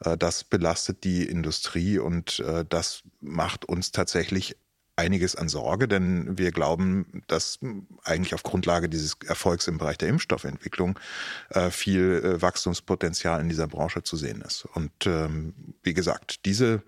Äh, 0.00 0.16
das 0.16 0.44
belastet 0.44 1.04
die 1.04 1.24
Industrie 1.24 1.98
und 1.98 2.40
äh, 2.40 2.64
das 2.66 3.02
macht 3.20 3.66
uns 3.66 3.92
tatsächlich 3.92 4.56
einiges 4.98 5.36
an 5.36 5.48
Sorge, 5.48 5.88
denn 5.88 6.36
wir 6.36 6.50
glauben, 6.50 7.22
dass 7.28 7.60
eigentlich 8.04 8.34
auf 8.34 8.42
Grundlage 8.42 8.88
dieses 8.88 9.16
Erfolgs 9.26 9.68
im 9.68 9.78
Bereich 9.78 9.96
der 9.96 10.08
Impfstoffentwicklung 10.08 10.98
äh, 11.50 11.70
viel 11.70 12.20
äh, 12.22 12.42
Wachstumspotenzial 12.42 13.40
in 13.40 13.48
dieser 13.48 13.68
Branche 13.68 14.02
zu 14.02 14.16
sehen 14.16 14.42
ist. 14.42 14.66
Und 14.74 14.90
ähm, 15.06 15.54
wie 15.82 15.94
gesagt, 15.94 16.44
diese 16.44 16.82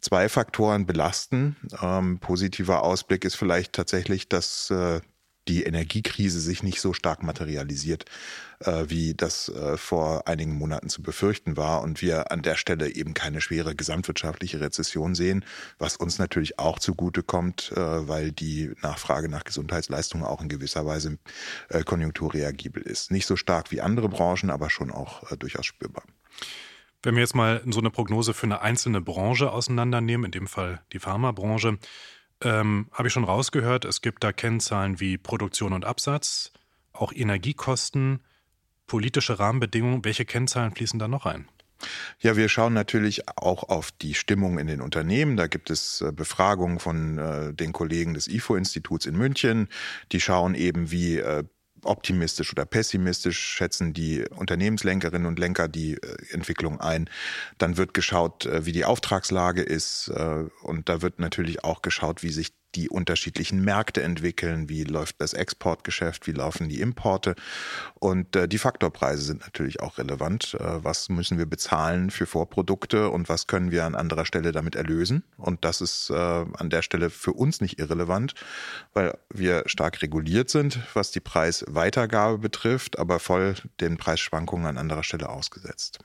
zwei 0.00 0.28
Faktoren 0.28 0.84
belasten. 0.84 1.56
Ähm, 1.80 2.18
positiver 2.18 2.82
Ausblick 2.82 3.24
ist 3.24 3.36
vielleicht 3.36 3.72
tatsächlich, 3.72 4.28
dass 4.28 4.68
äh, 4.70 5.00
die 5.48 5.64
Energiekrise 5.64 6.40
sich 6.40 6.62
nicht 6.62 6.80
so 6.80 6.92
stark 6.92 7.22
materialisiert, 7.22 8.04
äh, 8.60 8.84
wie 8.88 9.14
das 9.14 9.48
äh, 9.48 9.76
vor 9.76 10.28
einigen 10.28 10.54
Monaten 10.54 10.88
zu 10.88 11.02
befürchten 11.02 11.56
war 11.56 11.82
und 11.82 12.00
wir 12.00 12.30
an 12.30 12.42
der 12.42 12.56
Stelle 12.56 12.94
eben 12.94 13.14
keine 13.14 13.40
schwere 13.40 13.74
gesamtwirtschaftliche 13.74 14.60
Rezession 14.60 15.14
sehen, 15.14 15.44
was 15.78 15.96
uns 15.96 16.18
natürlich 16.18 16.58
auch 16.58 16.78
zugute 16.78 17.22
kommt, 17.22 17.72
äh, 17.72 18.08
weil 18.08 18.32
die 18.32 18.72
Nachfrage 18.82 19.28
nach 19.28 19.44
Gesundheitsleistungen 19.44 20.24
auch 20.24 20.40
in 20.40 20.48
gewisser 20.48 20.86
Weise 20.86 21.18
äh, 21.68 21.82
konjunkturreagibel 21.82 22.82
ist. 22.82 23.10
Nicht 23.10 23.26
so 23.26 23.36
stark 23.36 23.70
wie 23.72 23.80
andere 23.80 24.08
Branchen, 24.08 24.50
aber 24.50 24.70
schon 24.70 24.90
auch 24.90 25.30
äh, 25.30 25.36
durchaus 25.36 25.66
spürbar. 25.66 26.04
Wenn 27.02 27.16
wir 27.16 27.22
jetzt 27.22 27.34
mal 27.34 27.62
so 27.66 27.80
eine 27.80 27.90
Prognose 27.90 28.32
für 28.32 28.46
eine 28.46 28.60
einzelne 28.60 29.00
Branche 29.00 29.50
auseinandernehmen, 29.50 30.26
in 30.26 30.30
dem 30.30 30.46
Fall 30.46 30.80
die 30.92 31.00
Pharmabranche, 31.00 31.78
ähm, 32.42 32.88
habe 32.92 33.08
ich 33.08 33.14
schon 33.14 33.24
rausgehört, 33.24 33.84
es 33.84 34.00
gibt 34.00 34.24
da 34.24 34.32
Kennzahlen 34.32 35.00
wie 35.00 35.18
Produktion 35.18 35.72
und 35.72 35.84
Absatz, 35.84 36.52
auch 36.92 37.12
Energiekosten, 37.12 38.20
politische 38.86 39.38
Rahmenbedingungen. 39.38 40.04
Welche 40.04 40.24
Kennzahlen 40.24 40.74
fließen 40.74 40.98
da 40.98 41.08
noch 41.08 41.26
ein? 41.26 41.48
Ja, 42.20 42.36
wir 42.36 42.48
schauen 42.48 42.74
natürlich 42.74 43.28
auch 43.28 43.64
auf 43.64 43.90
die 43.90 44.14
Stimmung 44.14 44.58
in 44.58 44.66
den 44.66 44.80
Unternehmen. 44.80 45.36
Da 45.36 45.46
gibt 45.46 45.70
es 45.70 46.00
äh, 46.00 46.12
Befragungen 46.12 46.78
von 46.78 47.18
äh, 47.18 47.54
den 47.54 47.72
Kollegen 47.72 48.14
des 48.14 48.28
IFO-Instituts 48.28 49.06
in 49.06 49.16
München. 49.16 49.68
Die 50.12 50.20
schauen 50.20 50.54
eben, 50.54 50.90
wie 50.90 51.18
äh, 51.18 51.44
optimistisch 51.84 52.52
oder 52.52 52.64
pessimistisch 52.64 53.38
schätzen 53.38 53.92
die 53.92 54.24
Unternehmenslenkerinnen 54.28 55.26
und 55.26 55.38
Lenker 55.38 55.68
die 55.68 55.94
äh, 55.94 56.16
Entwicklung 56.30 56.80
ein. 56.80 57.08
Dann 57.58 57.76
wird 57.76 57.94
geschaut, 57.94 58.46
äh, 58.46 58.66
wie 58.66 58.72
die 58.72 58.84
Auftragslage 58.84 59.62
ist 59.62 60.08
äh, 60.08 60.44
und 60.62 60.88
da 60.88 61.02
wird 61.02 61.18
natürlich 61.18 61.64
auch 61.64 61.82
geschaut, 61.82 62.22
wie 62.22 62.30
sich 62.30 62.52
die 62.74 62.88
unterschiedlichen 62.88 63.62
Märkte 63.62 64.02
entwickeln, 64.02 64.68
wie 64.68 64.84
läuft 64.84 65.20
das 65.20 65.32
Exportgeschäft, 65.32 66.26
wie 66.26 66.32
laufen 66.32 66.68
die 66.68 66.80
Importe 66.80 67.34
und 67.94 68.34
äh, 68.36 68.48
die 68.48 68.58
Faktorpreise 68.58 69.22
sind 69.22 69.42
natürlich 69.42 69.80
auch 69.80 69.98
relevant. 69.98 70.54
Äh, 70.54 70.84
was 70.84 71.08
müssen 71.08 71.38
wir 71.38 71.46
bezahlen 71.46 72.10
für 72.10 72.26
Vorprodukte 72.26 73.10
und 73.10 73.28
was 73.28 73.46
können 73.46 73.70
wir 73.70 73.84
an 73.84 73.94
anderer 73.94 74.24
Stelle 74.24 74.52
damit 74.52 74.74
erlösen? 74.74 75.22
Und 75.36 75.64
das 75.64 75.80
ist 75.80 76.10
äh, 76.10 76.14
an 76.14 76.70
der 76.70 76.82
Stelle 76.82 77.10
für 77.10 77.32
uns 77.32 77.60
nicht 77.60 77.78
irrelevant, 77.78 78.34
weil 78.92 79.16
wir 79.30 79.64
stark 79.66 80.02
reguliert 80.02 80.50
sind, 80.50 80.80
was 80.94 81.10
die 81.10 81.20
Preisweitergabe 81.20 82.38
betrifft, 82.38 82.98
aber 82.98 83.18
voll 83.18 83.54
den 83.80 83.96
Preisschwankungen 83.96 84.66
an 84.66 84.78
anderer 84.78 85.04
Stelle 85.04 85.28
ausgesetzt. 85.28 85.98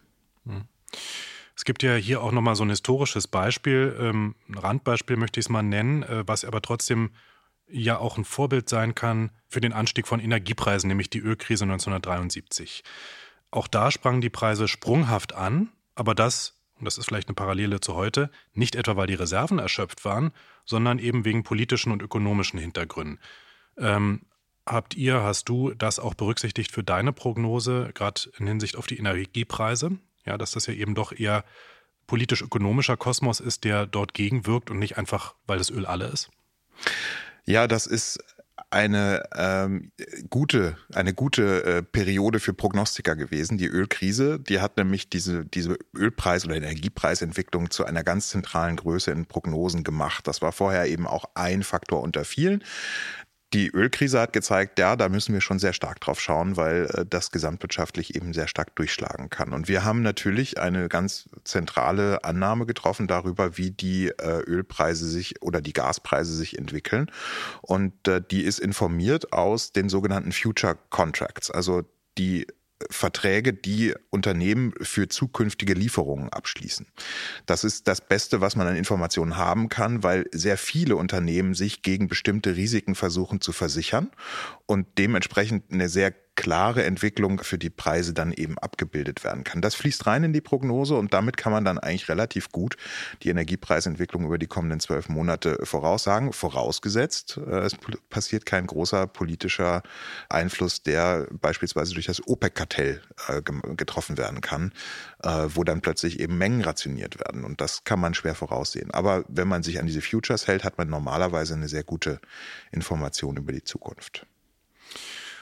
Hm. 0.45 0.65
Es 1.57 1.65
gibt 1.65 1.81
ja 1.81 1.95
hier 1.95 2.21
auch 2.21 2.31
nochmal 2.31 2.55
so 2.55 2.63
ein 2.63 2.69
historisches 2.69 3.27
Beispiel, 3.27 3.97
ähm, 3.99 4.35
ein 4.47 4.59
Randbeispiel 4.59 5.17
möchte 5.17 5.39
ich 5.39 5.47
es 5.47 5.49
mal 5.49 5.63
nennen, 5.63 6.03
äh, 6.03 6.23
was 6.27 6.45
aber 6.45 6.61
trotzdem 6.61 7.09
ja 7.67 7.97
auch 7.97 8.17
ein 8.17 8.25
Vorbild 8.25 8.69
sein 8.69 8.93
kann 8.93 9.31
für 9.49 9.59
den 9.59 9.73
Anstieg 9.73 10.07
von 10.07 10.19
Energiepreisen, 10.19 10.87
nämlich 10.87 11.09
die 11.09 11.19
Ölkrise 11.19 11.65
1973. 11.65 12.83
Auch 13.49 13.67
da 13.67 13.89
sprangen 13.89 14.21
die 14.21 14.29
Preise 14.29 14.67
sprunghaft 14.67 15.33
an, 15.33 15.69
aber 15.95 16.13
das, 16.13 16.61
und 16.77 16.85
das 16.85 16.99
ist 16.99 17.07
vielleicht 17.07 17.27
eine 17.27 17.35
Parallele 17.35 17.79
zu 17.79 17.95
heute, 17.95 18.29
nicht 18.53 18.75
etwa 18.75 18.95
weil 18.95 19.07
die 19.07 19.15
Reserven 19.15 19.57
erschöpft 19.57 20.05
waren, 20.05 20.31
sondern 20.63 20.99
eben 20.99 21.25
wegen 21.25 21.43
politischen 21.43 21.91
und 21.91 22.03
ökonomischen 22.03 22.59
Hintergründen. 22.59 23.19
Ähm, 23.79 24.21
habt 24.63 24.93
ihr, 24.93 25.23
hast 25.23 25.49
du 25.49 25.73
das 25.73 25.97
auch 25.97 26.13
berücksichtigt 26.13 26.71
für 26.71 26.83
deine 26.83 27.13
Prognose, 27.13 27.89
gerade 27.95 28.29
in 28.37 28.45
Hinsicht 28.45 28.75
auf 28.75 28.85
die 28.85 28.99
Energiepreise? 28.99 29.97
Ja, 30.27 30.37
dass 30.37 30.51
das 30.51 30.67
ja 30.67 30.73
eben 30.73 30.93
doch 30.93 31.11
eher 31.11 31.43
politisch-ökonomischer 32.05 32.97
Kosmos 32.97 33.39
ist, 33.39 33.63
der 33.63 33.85
dort 33.85 34.13
gegenwirkt 34.13 34.69
und 34.69 34.77
nicht 34.77 34.97
einfach, 34.97 35.35
weil 35.47 35.57
das 35.57 35.69
Öl 35.69 35.85
alle 35.85 36.07
ist? 36.07 36.29
Ja, 37.45 37.67
das 37.67 37.87
ist 37.87 38.19
eine 38.69 39.23
ähm, 39.35 39.91
gute, 40.29 40.77
eine 40.93 41.13
gute 41.13 41.63
äh, 41.63 41.83
Periode 41.83 42.41
für 42.41 42.53
Prognostiker 42.53 43.15
gewesen. 43.15 43.57
Die 43.57 43.67
Ölkrise, 43.67 44.39
die 44.39 44.59
hat 44.59 44.75
nämlich 44.75 45.09
diese, 45.09 45.45
diese 45.45 45.77
Ölpreis- 45.95 46.45
oder 46.45 46.57
Energiepreisentwicklung 46.57 47.71
zu 47.71 47.85
einer 47.85 48.03
ganz 48.03 48.27
zentralen 48.27 48.75
Größe 48.75 49.11
in 49.11 49.25
Prognosen 49.25 49.85
gemacht. 49.85 50.27
Das 50.27 50.41
war 50.41 50.51
vorher 50.51 50.87
eben 50.87 51.07
auch 51.07 51.25
ein 51.35 51.63
Faktor 51.63 52.01
unter 52.01 52.25
vielen 52.25 52.63
die 53.53 53.69
Ölkrise 53.69 54.19
hat 54.19 54.33
gezeigt, 54.33 54.77
ja, 54.77 54.95
da 54.97 55.07
müssen 55.07 55.33
wir 55.33 55.39
schon 55.39 55.59
sehr 55.59 55.71
stark 55.71 56.01
drauf 56.01 56.19
schauen, 56.19 56.57
weil 56.57 56.89
äh, 56.93 57.05
das 57.05 57.31
gesamtwirtschaftlich 57.31 58.15
eben 58.15 58.33
sehr 58.33 58.47
stark 58.47 58.75
durchschlagen 58.75 59.29
kann. 59.29 59.53
Und 59.53 59.67
wir 59.67 59.85
haben 59.85 60.01
natürlich 60.01 60.59
eine 60.59 60.89
ganz 60.89 61.29
zentrale 61.45 62.23
Annahme 62.25 62.65
getroffen 62.65 63.07
darüber, 63.07 63.57
wie 63.57 63.71
die 63.71 64.09
äh, 64.09 64.41
Ölpreise 64.45 65.09
sich 65.09 65.41
oder 65.41 65.61
die 65.61 65.73
Gaspreise 65.73 66.35
sich 66.35 66.57
entwickeln. 66.57 67.09
Und 67.61 68.07
äh, 68.07 68.21
die 68.21 68.43
ist 68.43 68.59
informiert 68.59 69.31
aus 69.31 69.71
den 69.71 69.87
sogenannten 69.87 70.33
Future 70.33 70.77
Contracts, 70.89 71.49
also 71.49 71.83
die 72.17 72.47
Verträge, 72.89 73.53
die 73.53 73.93
Unternehmen 74.09 74.73
für 74.81 75.07
zukünftige 75.07 75.73
Lieferungen 75.73 76.29
abschließen. 76.29 76.85
Das 77.45 77.63
ist 77.63 77.87
das 77.87 78.01
Beste, 78.01 78.39
was 78.41 78.55
man 78.55 78.67
an 78.67 78.75
Informationen 78.75 79.37
haben 79.37 79.69
kann, 79.69 80.03
weil 80.03 80.25
sehr 80.31 80.57
viele 80.57 80.95
Unternehmen 80.95 81.53
sich 81.53 81.81
gegen 81.81 82.07
bestimmte 82.07 82.55
Risiken 82.55 82.95
versuchen 82.95 83.41
zu 83.41 83.51
versichern 83.51 84.11
und 84.65 84.85
dementsprechend 84.97 85.71
eine 85.71 85.89
sehr 85.89 86.13
klare 86.37 86.85
Entwicklung 86.85 87.43
für 87.43 87.57
die 87.57 87.71
Preise 87.71 88.13
dann 88.13 88.31
eben 88.31 88.57
abgebildet 88.59 89.23
werden 89.25 89.43
kann. 89.43 89.59
Das 89.59 89.75
fließt 89.75 90.05
rein 90.05 90.23
in 90.23 90.33
die 90.33 90.39
Prognose 90.39 90.95
und 90.95 91.11
damit 91.13 91.35
kann 91.35 91.51
man 91.51 91.65
dann 91.65 91.79
eigentlich 91.79 92.07
relativ 92.07 92.51
gut 92.51 92.77
die 93.23 93.29
Energiepreisentwicklung 93.29 94.23
über 94.23 94.37
die 94.37 94.45
kommenden 94.45 94.79
zwölf 94.79 95.09
Monate 95.09 95.57
voraussagen, 95.63 96.31
vorausgesetzt, 96.31 97.39
äh, 97.45 97.59
es 97.61 97.75
passiert 98.09 98.45
kein 98.45 98.67
großer 98.67 99.07
politischer 99.07 99.81
Einfluss, 100.29 100.83
der 100.83 101.27
beispielsweise 101.31 101.95
durch 101.95 102.05
das 102.05 102.25
OPEC-Kartell 102.25 103.01
äh, 103.27 103.41
getroffen 103.75 104.17
werden 104.17 104.39
kann, 104.39 104.71
äh, 105.23 105.47
wo 105.49 105.63
dann 105.63 105.81
plötzlich 105.81 106.19
eben 106.19 106.37
Mengen 106.37 106.61
rationiert 106.61 107.19
werden. 107.19 107.43
Und 107.43 107.61
das 107.61 107.83
kann 107.83 107.99
man 107.99 108.13
schwer 108.13 108.35
voraussehen. 108.35 108.91
Aber 108.91 109.25
wenn 109.27 109.47
man 109.47 109.63
sich 109.63 109.79
an 109.79 109.87
diese 109.87 110.01
Futures 110.01 110.45
hält, 110.45 110.63
hat 110.63 110.77
man 110.77 110.87
normalerweise 110.87 111.55
eine 111.55 111.67
sehr 111.67 111.83
gute 111.83 112.21
Information 112.71 113.37
über 113.37 113.51
die 113.51 113.63
Zukunft. 113.63 114.27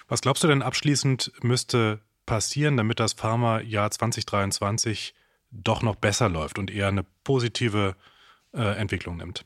Was 0.08 0.22
glaubst 0.22 0.44
du 0.44 0.48
denn 0.48 0.62
abschließend 0.62 1.32
müsste 1.42 2.02
passieren, 2.26 2.78
damit 2.78 3.00
das 3.00 3.14
Pharma-Jahr 3.14 3.92
2023 3.92 5.14
doch 5.52 5.82
noch 5.82 5.96
besser 5.96 6.30
läuft 6.30 6.60
und 6.60 6.72
eher 6.72 6.88
eine 6.88 7.06
positive 7.24 7.96
äh, 8.54 8.78
Entwicklung 8.78 9.18
nimmt? 9.18 9.46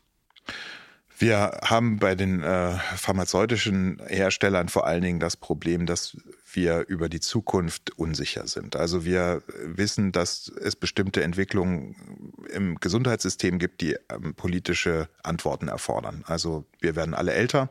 Wir 1.20 1.60
haben 1.66 2.00
bei 2.00 2.16
den 2.16 2.42
äh, 2.44 2.76
pharmazeutischen 2.96 4.02
Herstellern 4.08 4.70
vor 4.70 4.88
allen 4.88 5.02
Dingen 5.02 5.20
das 5.20 5.36
Problem, 5.36 5.86
dass 5.86 6.16
wir 6.54 6.86
über 6.88 7.10
die 7.10 7.20
Zukunft 7.20 7.92
unsicher 7.98 8.48
sind. 8.48 8.78
Also 8.78 9.04
wir 9.04 9.44
wissen, 9.62 10.14
dass 10.14 10.48
es 10.48 10.78
bestimmte 10.78 11.22
Entwicklungen 11.22 12.38
im 12.54 12.80
Gesundheitssystem 12.80 13.60
gibt, 13.60 13.82
die 13.82 13.98
ähm, 14.10 14.34
politische 14.34 15.10
Antworten 15.22 15.68
erfordern. 15.68 16.24
Also 16.26 16.64
wir 16.80 16.96
werden 16.96 17.14
alle 17.14 17.34
älter, 17.34 17.68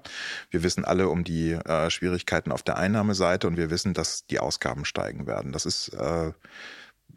wir 0.51 0.63
wissen 0.63 0.85
alle 0.85 1.09
um 1.09 1.25
die 1.25 1.53
äh, 1.53 1.89
Schwierigkeiten 1.89 2.53
auf 2.53 2.63
der 2.63 2.77
Einnahmeseite 2.77 3.47
und 3.47 3.57
wir 3.57 3.71
wissen, 3.71 3.95
dass 3.95 4.27
die 4.27 4.41
Ausgaben 4.41 4.85
steigen 4.85 5.27
werden. 5.27 5.53
Das 5.53 5.65
ist 5.65 5.89
äh, 5.95 6.33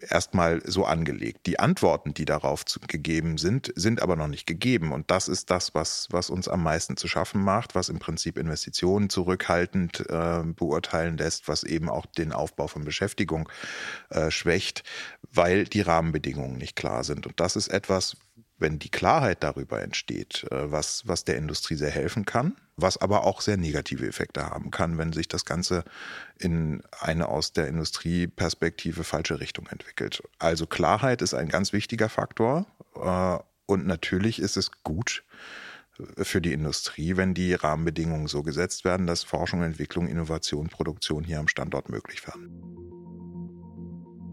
erstmal 0.09 0.61
so 0.65 0.85
angelegt. 0.85 1.45
Die 1.45 1.59
Antworten, 1.59 2.13
die 2.13 2.25
darauf 2.25 2.63
gegeben 2.87 3.37
sind, 3.37 3.71
sind 3.75 4.01
aber 4.01 4.15
noch 4.15 4.27
nicht 4.27 4.45
gegeben. 4.45 4.91
Und 4.91 5.11
das 5.11 5.27
ist 5.27 5.49
das, 5.49 5.73
was, 5.73 6.07
was 6.11 6.29
uns 6.29 6.47
am 6.47 6.63
meisten 6.63 6.97
zu 6.97 7.07
schaffen 7.07 7.43
macht, 7.43 7.75
was 7.75 7.89
im 7.89 7.99
Prinzip 7.99 8.37
Investitionen 8.37 9.09
zurückhaltend 9.09 10.01
äh, 10.09 10.43
beurteilen 10.43 11.17
lässt, 11.17 11.47
was 11.47 11.63
eben 11.63 11.89
auch 11.89 12.05
den 12.05 12.33
Aufbau 12.33 12.67
von 12.67 12.83
Beschäftigung 12.83 13.49
äh, 14.09 14.31
schwächt, 14.31 14.83
weil 15.31 15.65
die 15.65 15.81
Rahmenbedingungen 15.81 16.57
nicht 16.57 16.75
klar 16.75 17.03
sind. 17.03 17.27
Und 17.27 17.39
das 17.39 17.55
ist 17.55 17.67
etwas, 17.67 18.17
wenn 18.57 18.79
die 18.79 18.89
Klarheit 18.89 19.43
darüber 19.43 19.81
entsteht, 19.81 20.45
äh, 20.51 20.71
was, 20.71 21.07
was 21.07 21.25
der 21.25 21.37
Industrie 21.37 21.75
sehr 21.75 21.89
helfen 21.89 22.25
kann, 22.25 22.55
was 22.81 22.97
aber 22.97 23.25
auch 23.25 23.41
sehr 23.41 23.57
negative 23.57 24.07
Effekte 24.07 24.45
haben 24.45 24.71
kann, 24.71 24.97
wenn 24.97 25.13
sich 25.13 25.27
das 25.27 25.45
Ganze 25.45 25.83
in 26.37 26.83
eine 26.99 27.29
aus 27.29 27.53
der 27.53 27.67
Industrieperspektive 27.67 29.03
falsche 29.03 29.39
Richtung 29.39 29.67
entwickelt. 29.67 30.23
Also 30.39 30.65
Klarheit 30.67 31.21
ist 31.21 31.33
ein 31.33 31.49
ganz 31.49 31.73
wichtiger 31.73 32.09
Faktor 32.09 32.65
äh, 32.95 33.37
und 33.65 33.85
natürlich 33.85 34.39
ist 34.39 34.57
es 34.57 34.71
gut, 34.83 35.23
für 36.17 36.41
die 36.41 36.53
Industrie, 36.53 37.17
wenn 37.17 37.33
die 37.33 37.53
Rahmenbedingungen 37.53 38.27
so 38.27 38.43
gesetzt 38.43 38.85
werden, 38.85 39.07
dass 39.07 39.23
Forschung, 39.23 39.63
Entwicklung, 39.63 40.07
Innovation, 40.07 40.67
Produktion 40.67 41.23
hier 41.23 41.39
am 41.39 41.47
Standort 41.47 41.89
möglich 41.89 42.25
werden. 42.25 42.81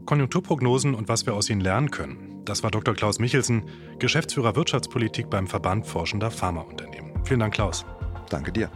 Konjunkturprognosen 0.06 0.94
und 0.94 1.08
was 1.08 1.26
wir 1.26 1.34
aus 1.34 1.50
ihnen 1.50 1.60
lernen 1.60 1.90
können. 1.90 2.42
Das 2.44 2.62
war 2.62 2.70
Dr. 2.70 2.94
Klaus 2.94 3.18
Michelsen, 3.18 3.64
Geschäftsführer 3.98 4.56
Wirtschaftspolitik 4.56 5.28
beim 5.28 5.46
Verband 5.46 5.86
Forschender 5.86 6.30
Pharmaunternehmen. 6.30 7.12
Vielen 7.26 7.40
Dank, 7.40 7.52
Klaus. 7.52 7.84
Danke 8.28 8.52
dir. 8.52 8.70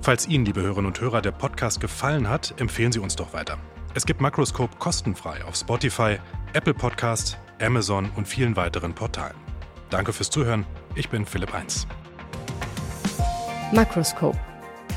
Falls 0.00 0.26
Ihnen, 0.26 0.44
liebe 0.44 0.62
Hörerinnen 0.62 0.86
und 0.86 1.00
Hörer, 1.00 1.22
der 1.22 1.30
Podcast 1.30 1.80
gefallen 1.80 2.28
hat, 2.28 2.54
empfehlen 2.60 2.90
Sie 2.90 2.98
uns 2.98 3.14
doch 3.14 3.32
weiter. 3.32 3.56
Es 3.94 4.04
gibt 4.04 4.20
Makroscope 4.20 4.76
kostenfrei 4.78 5.44
auf 5.44 5.54
Spotify, 5.54 6.16
Apple 6.54 6.74
Podcast, 6.74 7.38
Amazon 7.60 8.10
und 8.16 8.26
vielen 8.26 8.56
weiteren 8.56 8.94
Portalen. 8.94 9.36
Danke 9.90 10.12
fürs 10.12 10.30
Zuhören. 10.30 10.66
Ich 10.96 11.08
bin 11.08 11.24
Philipp 11.24 11.54
Eins. 11.54 11.86
Makroscope, 13.72 14.38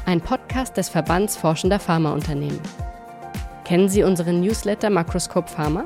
ein 0.06 0.22
Podcast 0.22 0.76
des 0.76 0.90
Verbands 0.90 1.38
Forschender 1.38 1.80
Pharmaunternehmen. 1.80 2.60
Kennen 3.64 3.90
Sie 3.90 4.04
unseren 4.04 4.42
Newsletter 4.42 4.90
Makroscope 4.90 5.50
Pharma? 5.50 5.86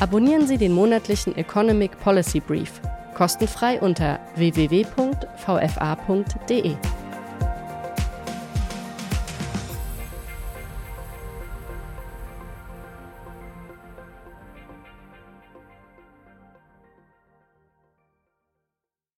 Abonnieren 0.00 0.46
Sie 0.46 0.56
den 0.56 0.72
monatlichen 0.72 1.36
Economic 1.36 1.98
Policy 2.00 2.40
Brief 2.40 2.80
kostenfrei 3.14 3.78
unter 3.80 4.18
www.vfa.de. 4.36 5.04